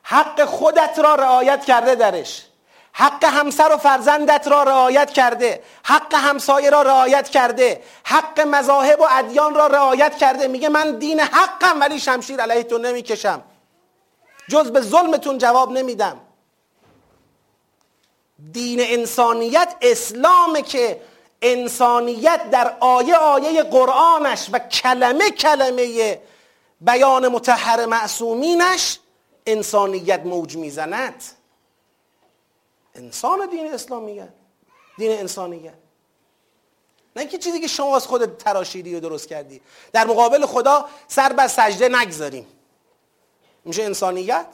حق 0.02 0.44
خودت 0.44 0.98
را 0.98 1.14
رعایت 1.14 1.64
کرده 1.64 1.94
درش. 1.94 2.46
حق 2.92 3.24
همسر 3.24 3.72
و 3.72 3.76
فرزندت 3.76 4.48
را 4.48 4.62
رعایت 4.62 5.10
کرده. 5.10 5.62
حق 5.82 6.14
همسایه 6.14 6.70
را 6.70 6.82
رعایت 6.82 7.28
کرده. 7.28 7.82
حق 8.04 8.40
مذاهب 8.40 9.00
و 9.00 9.06
ادیان 9.10 9.54
را 9.54 9.66
رعایت 9.66 10.16
کرده. 10.16 10.48
میگه 10.48 10.68
من 10.68 10.98
دین 10.98 11.20
حقم 11.20 11.80
ولی 11.80 12.00
شمشیر 12.00 12.40
علیهتون 12.40 12.86
نمی‌کشم. 12.86 13.42
جز 14.48 14.70
به 14.70 14.80
ظلمتون 14.80 15.38
جواب 15.38 15.72
نمیدم. 15.72 16.20
دین 18.52 18.80
انسانیت 18.82 19.74
اسلامه 19.82 20.62
که 20.62 21.00
انسانیت 21.42 22.50
در 22.50 22.76
آیه 22.80 23.14
آیه 23.14 23.62
قرآنش 23.62 24.48
و 24.52 24.58
کلمه 24.58 25.30
کلمه 25.30 26.18
بیان 26.80 27.28
متحر 27.28 27.86
معصومینش 27.86 28.98
انسانیت 29.46 30.20
موج 30.20 30.56
می‌زند. 30.56 31.22
انسان 32.94 33.46
دین 33.50 33.74
اسلام 33.74 34.02
میگن 34.02 34.32
دین 34.98 35.18
انسانیت 35.18 35.74
نه 37.16 37.26
که 37.26 37.38
چیزی 37.38 37.60
که 37.60 37.66
شما 37.66 37.96
از 37.96 38.06
خود 38.06 38.36
تراشیدی 38.36 38.94
و 38.94 39.00
درست 39.00 39.28
کردی. 39.28 39.60
در 39.92 40.06
مقابل 40.06 40.46
خدا 40.46 40.88
سر 41.08 41.32
بر 41.32 41.48
سجده 41.48 41.88
نگذاریم. 41.88 42.46
میشه 43.64 43.82
انسانیت؟ 43.82 44.46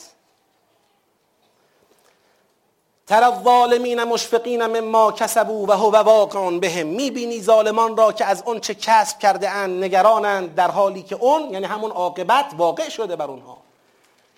تر 3.07 3.25
الظالمین 3.25 4.05
مشفقین 4.05 4.67
مما 4.67 5.13
کسبوا 5.13 5.55
و 5.55 5.73
هو 5.73 5.97
واقع 5.97 6.59
بهم. 6.59 6.87
می‌بینی 6.87 7.43
ظالمان 7.43 7.97
را 7.97 8.13
که 8.13 8.25
از 8.25 8.43
اون 8.47 8.61
چه 8.61 8.75
کسب 8.75 9.19
کرده 9.19 9.51
اند 9.51 9.85
نگرانند 9.85 10.55
در 10.55 10.71
حالی 10.71 11.03
که 11.03 11.17
اون 11.17 11.53
یعنی 11.53 11.67
همون 11.67 11.91
عاقبت 11.91 12.47
واقع 12.57 12.89
شده 12.89 13.17
بر 13.17 13.27
اونها. 13.27 13.59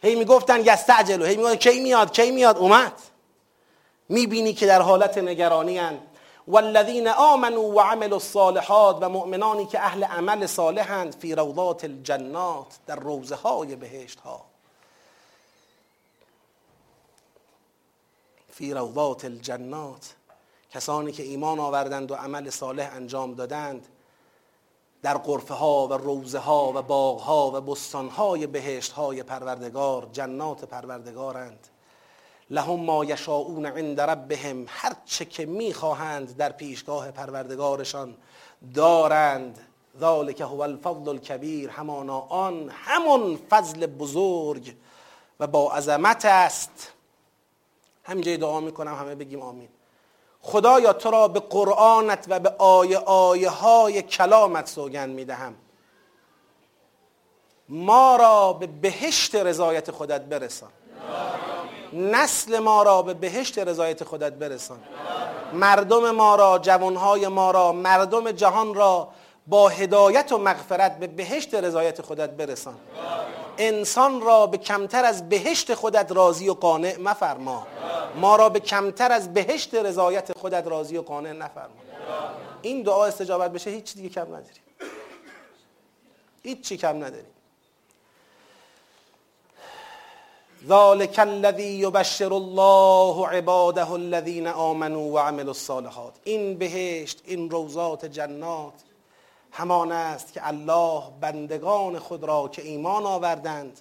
هی 0.02 0.14
می‌گفتن 0.14 0.60
یستعجلو 0.60 1.24
هی 1.24 1.36
می‌گفتن 1.36 1.56
کی 1.56 1.80
میاد؟ 1.80 2.12
کی 2.12 2.30
میاد؟ 2.30 2.58
اومد. 2.58 2.92
می‌بینی 4.10 4.52
که 4.52 4.66
در 4.66 4.82
حالت 4.82 5.18
نگرانی 5.18 5.78
هن. 5.78 6.00
والذین 6.48 7.08
آمنوا 7.08 7.62
و 7.62 7.80
عملوا 7.80 8.16
الصالحات 8.16 8.98
و 9.00 9.08
مؤمنانی 9.08 9.66
که 9.66 9.80
اهل 9.80 10.04
عمل 10.04 10.46
صالحند 10.46 11.14
فی 11.14 11.34
روضات 11.34 11.84
الجنات 11.84 12.66
در 12.86 12.96
روزه 12.96 13.34
های 13.34 13.76
بهشت 13.76 14.20
ها 14.20 14.44
فی 18.52 18.74
روضات 18.74 19.24
الجنات. 19.24 20.14
کسانی 20.70 21.12
که 21.12 21.22
ایمان 21.22 21.58
آوردند 21.58 22.10
و 22.10 22.14
عمل 22.14 22.50
صالح 22.50 22.90
انجام 22.94 23.34
دادند 23.34 23.88
در 25.02 25.16
قرفه 25.16 25.54
ها 25.54 25.86
و 25.86 25.92
روزه 25.92 26.38
ها 26.38 26.72
و 26.74 26.82
باغ 26.82 27.20
ها 27.20 27.50
و 27.50 27.60
بستان 27.60 28.08
های 28.08 28.46
بهشت 28.46 28.92
های 28.92 29.22
پروردگار 29.22 30.08
جنات 30.12 30.64
پروردگارند. 30.64 31.68
لهم 32.50 32.80
ما 32.80 33.04
یشاؤون 33.04 33.66
عند 33.66 34.00
ربهم. 34.00 34.64
هر 34.68 34.92
چه 35.04 35.24
که 35.24 35.46
می‌خواهند 35.46 36.36
در 36.36 36.52
پیشگاه 36.52 37.10
پروردگارشان 37.10 38.16
دارند. 38.74 39.58
ذالک 40.00 40.40
هو 40.40 40.60
الفضل 40.60 41.08
الکبیر. 41.08 41.70
همانا 41.70 42.18
آن 42.20 42.70
همون 42.74 43.38
فضل 43.50 43.86
بزرگ 43.86 44.76
و 45.40 45.46
با 45.46 45.72
عظمت 45.72 46.24
است. 46.24 46.92
همینجای 48.04 48.36
دعا 48.36 48.60
می‌کنم 48.60 48.94
همه 48.94 49.14
بگیم 49.14 49.42
آمین. 49.42 49.68
خدایا 50.42 50.92
تو 50.92 51.10
را 51.10 51.28
به 51.28 51.40
قرآنت 51.40 52.24
و 52.28 52.40
به 52.40 52.48
آیه 52.58 52.98
آیه 52.98 53.50
های 53.50 54.02
کلامت 54.02 54.68
سوگند 54.68 55.14
می‌دهم. 55.14 55.54
ما 57.68 58.16
را 58.16 58.52
به 58.52 58.66
بهشت 58.66 59.34
رضایت 59.34 59.90
خودت 59.90 60.20
برسان. 60.20 60.70
نسل 61.92 62.58
ما 62.58 62.82
را 62.82 63.02
به 63.02 63.14
بهشت 63.14 63.58
رضایت 63.58 64.04
خودت 64.04 64.32
برسان. 64.32 64.78
مردم 65.52 66.10
ما 66.10 66.36
را 66.36 66.58
جوانهای 66.58 67.28
ما 67.28 67.50
را 67.50 67.72
مردم 67.72 68.30
جهان 68.30 68.74
را 68.74 69.08
با 69.46 69.68
هدایت 69.68 70.32
و 70.32 70.38
مغفرت 70.38 70.98
به 70.98 71.06
بهشت 71.06 71.54
رضایت 71.54 72.02
خودت 72.02 72.30
برسان. 72.30 72.76
انسان 73.58 74.20
را 74.20 74.46
به 74.46 74.58
کمتر 74.58 75.04
از 75.04 75.28
بهشت 75.28 75.74
خودت 75.74 76.12
راضی 76.12 76.48
و 76.48 76.54
قانع 76.54 76.96
مفرما. 76.98 77.66
ما 78.16 78.36
را 78.36 78.48
به 78.48 78.60
کمتر 78.60 79.12
از 79.12 79.34
بهشت 79.34 79.74
رضایت 79.74 80.38
خودت 80.38 80.66
راضی 80.66 80.96
و 80.96 81.02
قانع 81.02 81.32
نفرما. 81.32 81.74
این 82.62 82.82
دعا 82.82 83.06
استجابت 83.06 83.52
بشه 83.52 83.70
هیچ 83.70 83.94
دیگه 83.94 84.08
کم 84.08 84.26
نداریم. 84.26 84.62
هیچ 86.42 86.60
چی 86.60 86.76
کم 86.76 86.96
نداریم. 86.96 87.39
ذالک 90.66 91.18
الذی 91.18 91.62
یبشر 91.62 92.32
الله 92.32 93.28
عباده 93.28 93.90
الذین 93.90 94.46
آمنوا 94.46 95.02
وعملوا 95.02 95.50
الصالحات. 95.50 96.14
این 96.24 96.58
بهشت 96.58 97.22
این 97.24 97.50
روزات 97.50 98.04
جنات 98.04 98.72
همان 99.52 99.92
است 99.92 100.32
که 100.32 100.48
الله 100.48 101.02
بندگان 101.20 101.98
خود 101.98 102.24
را 102.24 102.48
که 102.48 102.62
ایمان 102.62 103.06
آوردند 103.06 103.80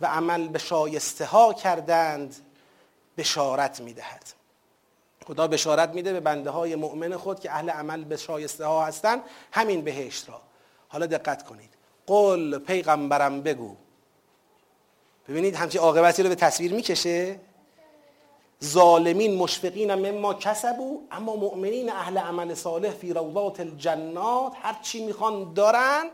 و 0.00 0.06
عمل 0.06 0.48
به 0.48 0.58
شایسته 0.58 1.24
ها 1.24 1.52
کردند 1.52 2.36
بشارت 3.16 3.80
می‌دهد. 3.80 4.22
خدا 5.26 5.46
بشارت 5.46 5.90
میده 5.90 6.12
به 6.12 6.20
بنده 6.20 6.50
های 6.50 6.74
مؤمن 6.74 7.16
خود 7.16 7.40
که 7.40 7.50
اهل 7.50 7.70
عمل 7.70 8.04
به 8.04 8.16
شایسته 8.16 8.66
ها 8.66 8.84
هستند 8.84 9.22
همین 9.52 9.80
بهشت 9.80 10.28
را. 10.28 10.40
حالا 10.88 11.06
دقت 11.06 11.42
کنید. 11.42 11.70
قل 12.06 12.58
پیغمبرم 12.58 13.42
بگو. 13.42 13.76
ببینید 15.30 15.54
همچی 15.54 15.78
عاقبتی 15.78 16.22
رو 16.22 16.28
به 16.28 16.34
تصویر 16.34 16.74
می‌کشه؟ 16.74 17.40
ظالمین 18.64 19.36
مشفقین 19.36 19.94
مما 19.94 20.34
کسبو 20.34 21.02
اما 21.10 21.36
مؤمنین 21.36 21.92
اهل 21.92 22.18
عمل 22.18 22.54
صالح 22.54 22.90
فی 22.90 23.12
روضات 23.12 23.60
الجنات 23.60 24.52
هر 24.62 24.76
چی 24.82 25.04
می‌خوان 25.06 25.54
دارن 25.54 26.10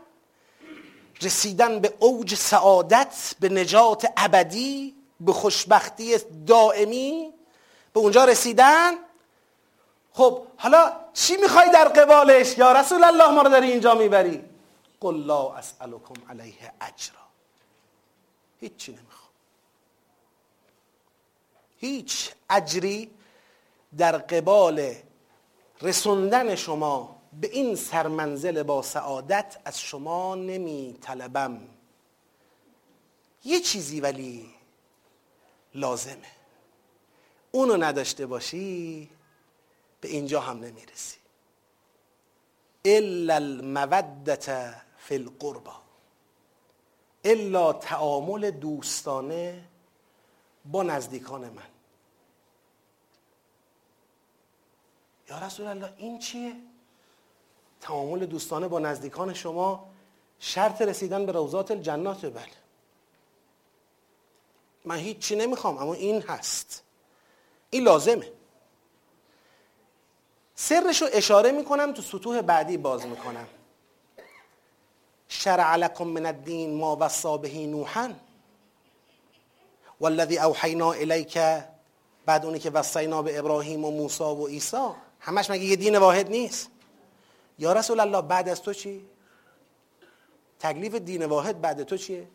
رسیدن 1.21 1.79
به 1.79 1.93
اوج 1.99 2.35
سعادت 2.35 3.35
به 3.39 3.49
نجات 3.49 4.07
ابدی 4.17 4.95
به 5.19 5.33
خوشبختی 5.33 6.17
دائمی 6.47 7.33
به 7.93 7.99
اونجا 7.99 8.25
رسیدن. 8.25 8.93
خب 10.13 10.41
حالا 10.57 10.91
چی 11.13 11.37
می‌خوای 11.37 11.69
در 11.71 11.87
قبالش؟ 11.87 12.57
یا 12.57 12.71
رسول 12.71 13.03
الله 13.03 13.31
ما 13.31 13.41
رو 13.41 13.49
داری 13.49 13.71
اینجا 13.71 13.95
می‌بری؟ 13.95 14.43
قل 15.01 15.15
لا 15.15 15.53
اسألكم 15.53 16.15
علیه 16.29 16.73
اجرا. 16.81 17.27
هیچی 18.59 18.91
نمی‌خوام 18.91 19.06
هیچ 21.77 22.31
اجری 22.49 23.11
در 23.97 24.17
قبال 24.17 24.93
رسوندن 25.81 26.55
شما 26.55 27.21
به 27.41 27.47
این 27.47 27.75
سرمنزل 27.75 28.63
با 28.63 28.81
سعادت 28.81 29.57
از 29.65 29.81
شما 29.81 30.35
نمی 30.35 30.97
طلبم 31.01 31.59
یه 33.43 33.59
چیزی 33.59 34.01
ولی 34.01 34.49
لازمه. 35.75 36.31
اونو 37.51 37.77
نداشته 37.77 38.25
باشی 38.25 39.09
به 40.01 40.07
اینجا 40.07 40.41
هم 40.41 40.59
نمی‌رسی. 40.59 41.17
الا 42.85 43.35
المودت 43.35 44.75
فی 44.97 45.15
القربا. 45.15 45.75
الا 47.23 47.73
تعامل 47.73 48.51
دوستانه 48.51 49.63
با 50.71 50.83
نزدیکان 50.83 51.41
من. 51.49 51.63
یا 55.29 55.39
رسول 55.39 55.67
الله 55.67 55.93
این 55.97 56.19
چیه؟ 56.19 56.55
تعامل 57.81 58.25
دوستانه 58.25 58.67
با 58.67 58.79
نزدیکان 58.79 59.33
شما 59.33 59.89
شرط 60.39 60.81
رسیدن 60.81 61.25
به 61.25 61.31
روزات 61.31 61.71
الجنات 61.71 62.25
بله. 62.25 62.45
من 64.85 64.95
هیچی 64.95 65.35
نمی‌خوام 65.35 65.77
اما 65.77 65.93
این 65.93 66.21
هست. 66.21 66.83
این 67.69 67.83
لازمه. 67.83 68.31
سرش 70.55 71.01
رو 71.01 71.07
اشاره 71.11 71.51
می‌کنم 71.51 71.93
تو 71.93 72.01
سطوح 72.01 72.41
بعدی 72.41 72.77
باز 72.77 73.05
می‌کنم. 73.05 73.47
شرع 75.27 75.75
لکم 75.75 76.03
من 76.03 76.25
الدین 76.25 76.77
ما 76.77 76.97
وصا 76.99 77.37
به 77.37 77.57
نوحا. 77.67 78.13
والذی 79.99 80.39
اوحینا 80.39 80.91
الیک 80.91 81.37
بعد 82.25 82.45
اونی 82.45 82.59
که 82.59 82.69
وصینا 82.69 83.21
به 83.21 83.39
ابراهیم 83.39 83.85
و 83.85 83.91
موسی 83.91 84.23
و 84.23 84.47
عیسی. 84.47 84.89
همش 85.19 85.49
مگه 85.49 85.63
یه 85.63 85.75
دین 85.75 85.97
واحد 85.97 86.29
نیست؟ 86.29 86.69
یا 87.59 87.73
رسول 87.73 87.99
الله 87.99 88.21
بعد 88.21 88.49
از 88.49 88.61
تو 88.61 88.73
چی؟ 88.73 89.09
تکلیف 90.59 90.95
دین 90.95 91.25
واحد 91.25 91.61
بعد 91.61 91.83
تو 91.83 91.97
چیه؟ 91.97 92.27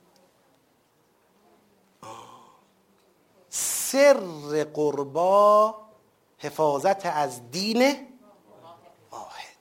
سر 3.49 4.65
قربا 4.65 5.75
حفاظت 6.39 7.07
از 7.07 7.51
دین 7.51 8.09
واحد. 9.11 9.57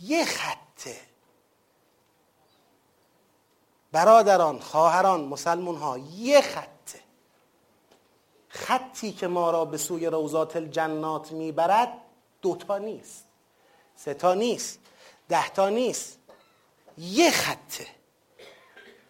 یه 0.00 0.24
خطه. 0.24 1.05
برادران 3.96 4.58
خواهران 4.58 5.24
مسلمون 5.24 5.76
ها 5.76 5.98
یه 5.98 6.40
خطه 6.40 7.00
خطی 8.48 9.12
که 9.12 9.26
ما 9.26 9.50
را 9.50 9.64
به 9.64 9.76
سوی 9.76 10.06
روزات 10.06 10.56
الجنات 10.56 11.32
می‌برد 11.32 11.92
دوتا 12.42 12.78
نیست 12.78 13.26
سه 13.96 14.14
تا 14.14 14.34
نیست 14.34 14.78
ده 15.28 15.48
تا 15.48 15.68
نیست. 15.68 16.18
یه 16.98 17.30
خطه 17.30 17.86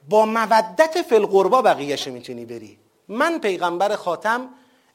با 0.08 0.26
مودت 0.26 1.02
فی 1.02 1.14
القربا 1.14 1.62
بقیهش 1.62 2.08
می‌تونی 2.08 2.44
بری. 2.44 2.78
من 3.08 3.38
پیغمبر 3.38 3.96
خاتم 3.96 4.48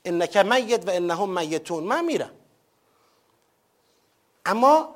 انک 0.06 0.38
میت 0.38 0.88
و 0.88 0.92
انهم 0.92 1.30
میتون. 1.30 1.84
من 1.84 2.06
میرم. 2.06 2.32
اما 4.46 4.96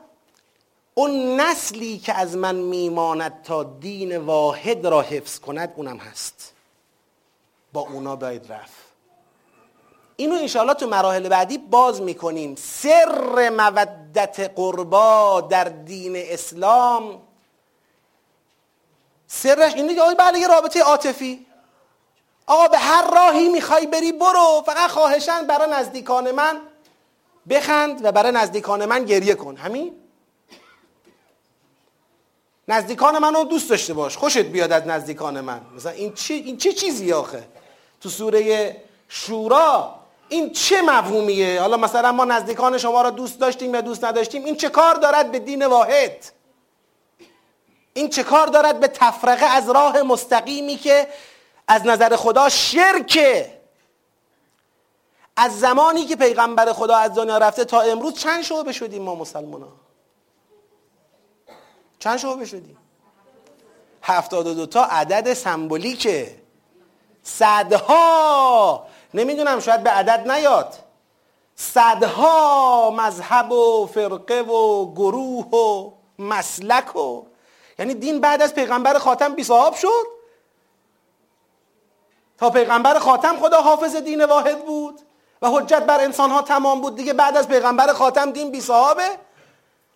اون 0.97 1.41
نسلی 1.41 1.97
که 1.97 2.13
از 2.13 2.37
من 2.37 2.55
میماند 2.55 3.41
تا 3.43 3.63
دین 3.63 4.17
واحد 4.17 4.87
را 4.87 5.01
حفظ 5.01 5.39
کند 5.39 5.73
اونم 5.75 5.97
هست. 5.97 6.53
با 7.73 7.81
اونا 7.81 8.15
باید 8.15 8.51
رفت. 8.51 8.85
اینو 10.15 10.35
انشاءالله 10.35 10.73
تو 10.73 10.87
مراحل 10.87 11.29
بعدی 11.29 11.57
باز 11.57 12.01
می‌کنیم. 12.01 12.55
سر 12.55 13.49
مودت 13.49 14.51
قربا 14.55 15.41
در 15.41 15.63
دین 15.63 16.13
اسلام. 16.15 17.21
سرش 19.27 19.73
اینه 19.73 19.95
که 19.95 20.01
بله 20.17 20.39
یه 20.39 20.47
رابطه 20.47 20.81
عاطفی. 20.81 21.45
آقا 22.47 22.67
به 22.67 22.77
هر 22.77 23.11
راهی 23.15 23.49
می‌خوای 23.49 23.87
بری 23.87 24.11
برو. 24.11 24.63
فقط 24.65 24.89
خواهشن 24.89 25.47
برای 25.47 25.71
نزدیکان 25.71 26.31
من 26.31 26.61
بخند 27.49 28.05
و 28.05 28.11
برای 28.11 28.31
نزدیکان 28.31 28.85
من 28.85 29.05
گریه 29.05 29.35
کن. 29.35 29.55
همین؟ 29.55 30.04
نزدیکان 32.67 33.17
منو 33.17 33.43
دوست 33.43 33.69
داشته 33.69 33.93
باش. 33.93 34.17
خوشت 34.17 34.37
بیاد 34.37 34.71
از 34.71 34.87
نزدیکان 34.87 35.41
من. 35.41 35.61
مثلا 35.75 35.91
این 35.91 36.13
چی 36.13 36.33
این 36.33 36.57
چه 36.57 36.73
چیزی 36.73 37.13
آخه؟ 37.13 37.47
تو 38.01 38.09
سوره 38.09 38.75
شورا 39.09 39.95
این 40.29 40.51
چه 40.51 40.81
مفهومیه؟ 40.81 41.61
حالا 41.61 41.77
مثلا 41.77 42.11
ما 42.11 42.25
نزدیکان 42.25 42.77
شما 42.77 43.01
را 43.01 43.09
دوست 43.09 43.39
داشتیم 43.39 43.75
یا 43.75 43.81
دوست 43.81 44.03
نداشتیم 44.03 44.45
این 44.45 44.55
چه 44.55 44.69
کار 44.69 44.95
دارد 44.95 45.31
به 45.31 45.39
دین 45.39 45.65
واحد؟ 45.65 46.25
این 47.93 48.09
چه 48.09 48.23
کار 48.23 48.47
دارد 48.47 48.79
به 48.79 48.87
تفرقه 48.87 49.45
از 49.45 49.69
راه 49.69 50.01
مستقیمی 50.01 50.75
که 50.75 51.07
از 51.67 51.85
نظر 51.85 52.15
خدا 52.15 52.49
شرکه؟ 52.49 53.55
از 55.37 55.59
زمانی 55.59 56.05
که 56.05 56.15
پیغمبر 56.15 56.73
خدا 56.73 56.97
از 56.97 57.13
دنیا 57.15 57.37
رفته 57.37 57.65
تا 57.65 57.81
امروز 57.81 58.13
چند 58.13 58.43
شعبه 58.43 58.71
شدیم 58.71 59.01
ما 59.01 59.15
مسلمان 59.15 59.67
چند 62.05 62.17
شعبه 62.17 62.45
شدیم 62.45 62.77
هفتاد 64.01 64.47
و 64.47 64.53
دو 64.53 64.65
تا 64.65 64.83
عدد 64.83 65.33
سمبولیکه. 65.33 66.35
صدها. 67.23 68.87
نمی‌دونم 69.13 69.59
شاید 69.59 69.83
به 69.83 69.89
عدد 69.89 70.31
نیاد. 70.31 70.75
صدها 71.55 72.93
مذهب 72.97 73.51
و 73.51 73.89
فرقه 73.93 74.41
و 74.41 74.91
گروه 74.93 75.45
و 75.45 75.91
مسلک 76.19 76.95
و 76.95 77.23
یعنی 77.79 77.93
دین 77.93 78.21
بعد 78.21 78.41
از 78.41 78.53
پیغمبر 78.53 78.97
خاتم 78.97 79.35
بی 79.35 79.43
صاحب 79.43 79.73
شد. 79.73 80.05
تا 82.37 82.49
پیغمبر 82.49 82.99
خاتم 82.99 83.39
خدا 83.39 83.61
حافظ 83.61 83.95
دین 83.95 84.25
واحد 84.25 84.65
بود 84.65 85.01
و 85.41 85.49
حجت 85.49 85.83
بر 85.83 85.99
انسان 85.99 86.31
ها 86.31 86.41
تمام 86.41 86.81
بود. 86.81 86.95
دیگه 86.95 87.13
بعد 87.13 87.37
از 87.37 87.47
پیغمبر 87.47 87.93
خاتم 87.93 88.31
دین 88.31 88.51
بی 88.51 88.61
صاحبه 88.61 89.24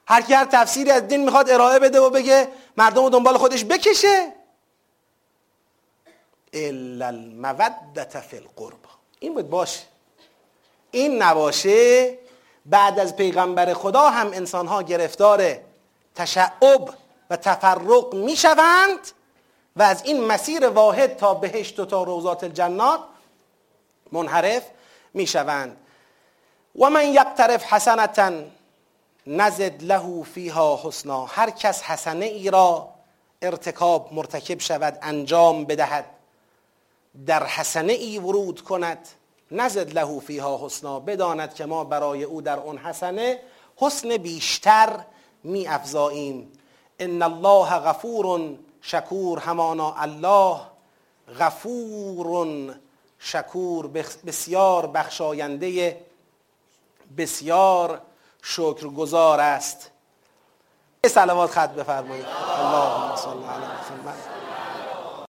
هر 0.10 0.22
کی 0.22 0.34
هر 0.34 0.46
تفسیری 0.46 0.92
از 0.92 1.08
دین 1.08 1.26
می‌خواد 1.26 1.50
ارائه 1.50 1.80
بده 1.80 2.00
و 2.00 2.10
بگه 2.10 2.48
مردم 2.78 3.04
رو 3.04 3.10
دنبال 3.10 3.38
خودش 3.38 3.66
بکشه. 3.66 4.34
الا 6.54 7.08
المودت 7.08 8.20
فی 8.20 8.38
القربا 8.38 8.90
این 9.20 9.34
بود 9.34 9.50
باشه. 9.50 9.80
این 10.92 11.22
نباشه 11.22 12.18
بعد 12.66 13.00
از 13.00 13.16
پیغمبر 13.16 13.74
خدا 13.74 14.10
هم 14.10 14.28
انسان 14.28 14.68
ها 14.68 14.82
گرفتار 14.82 15.56
تشعب 16.16 16.90
و 17.30 17.38
تفرق 17.38 18.14
می‌شوند 18.14 19.00
و 19.76 19.82
از 19.82 20.04
این 20.04 20.24
مسیر 20.24 20.68
واحد 20.68 21.18
تا 21.18 21.34
بهشت 21.34 21.80
و 21.80 21.86
تا 21.86 22.04
روزات 22.04 22.44
الجنات 22.44 23.00
منحرف 24.12 24.64
می‌شوند. 25.14 25.78
و 26.80 26.90
من 26.90 27.14
یقترف 27.14 27.74
حسنتا 27.74 28.32
نزد 29.32 29.84
له 29.84 30.24
فیها 30.24 30.80
حسنا. 30.84 31.26
هر 31.26 31.50
کس 31.50 31.82
حسنه 31.82 32.26
ای 32.26 32.52
را 32.52 32.90
ارتکاب 33.42 34.14
مرتکب 34.14 34.60
شود 34.60 35.00
انجام 35.02 35.66
بدهد. 35.66 36.06
در 37.26 37.46
حسنه 37.46 37.94
ای 37.94 38.20
ورود 38.20 38.62
کند 38.62 39.08
نزد 39.52 39.94
له 39.94 40.20
فیها 40.20 40.66
حسنا. 40.66 41.00
بداند 41.00 41.54
که 41.54 41.66
ما 41.66 41.84
برای 41.84 42.24
او 42.24 42.42
در 42.42 42.60
اون 42.60 42.78
حسنه 42.78 43.40
حسن 43.76 44.18
بیشتر 44.18 45.00
می 45.44 45.68
افزاییم 45.68 46.52
ان 47.00 47.22
الله 47.22 47.70
غفور 47.70 48.58
شکور. 48.82 49.40
همانا 49.40 49.94
الله 49.94 50.60
غفور 51.40 52.76
شکور. 53.20 53.88
بسیار 54.26 54.88
بخشاینده 54.88 56.02
بسیار 57.18 58.02
شکرگزار 58.42 59.40
است. 59.40 59.92
صلوات 61.06 61.52
خط 61.52 61.70
بفرمایید. 61.70 62.26
اللهم 62.60 63.16
صل 63.16 63.30
علی 63.30 64.39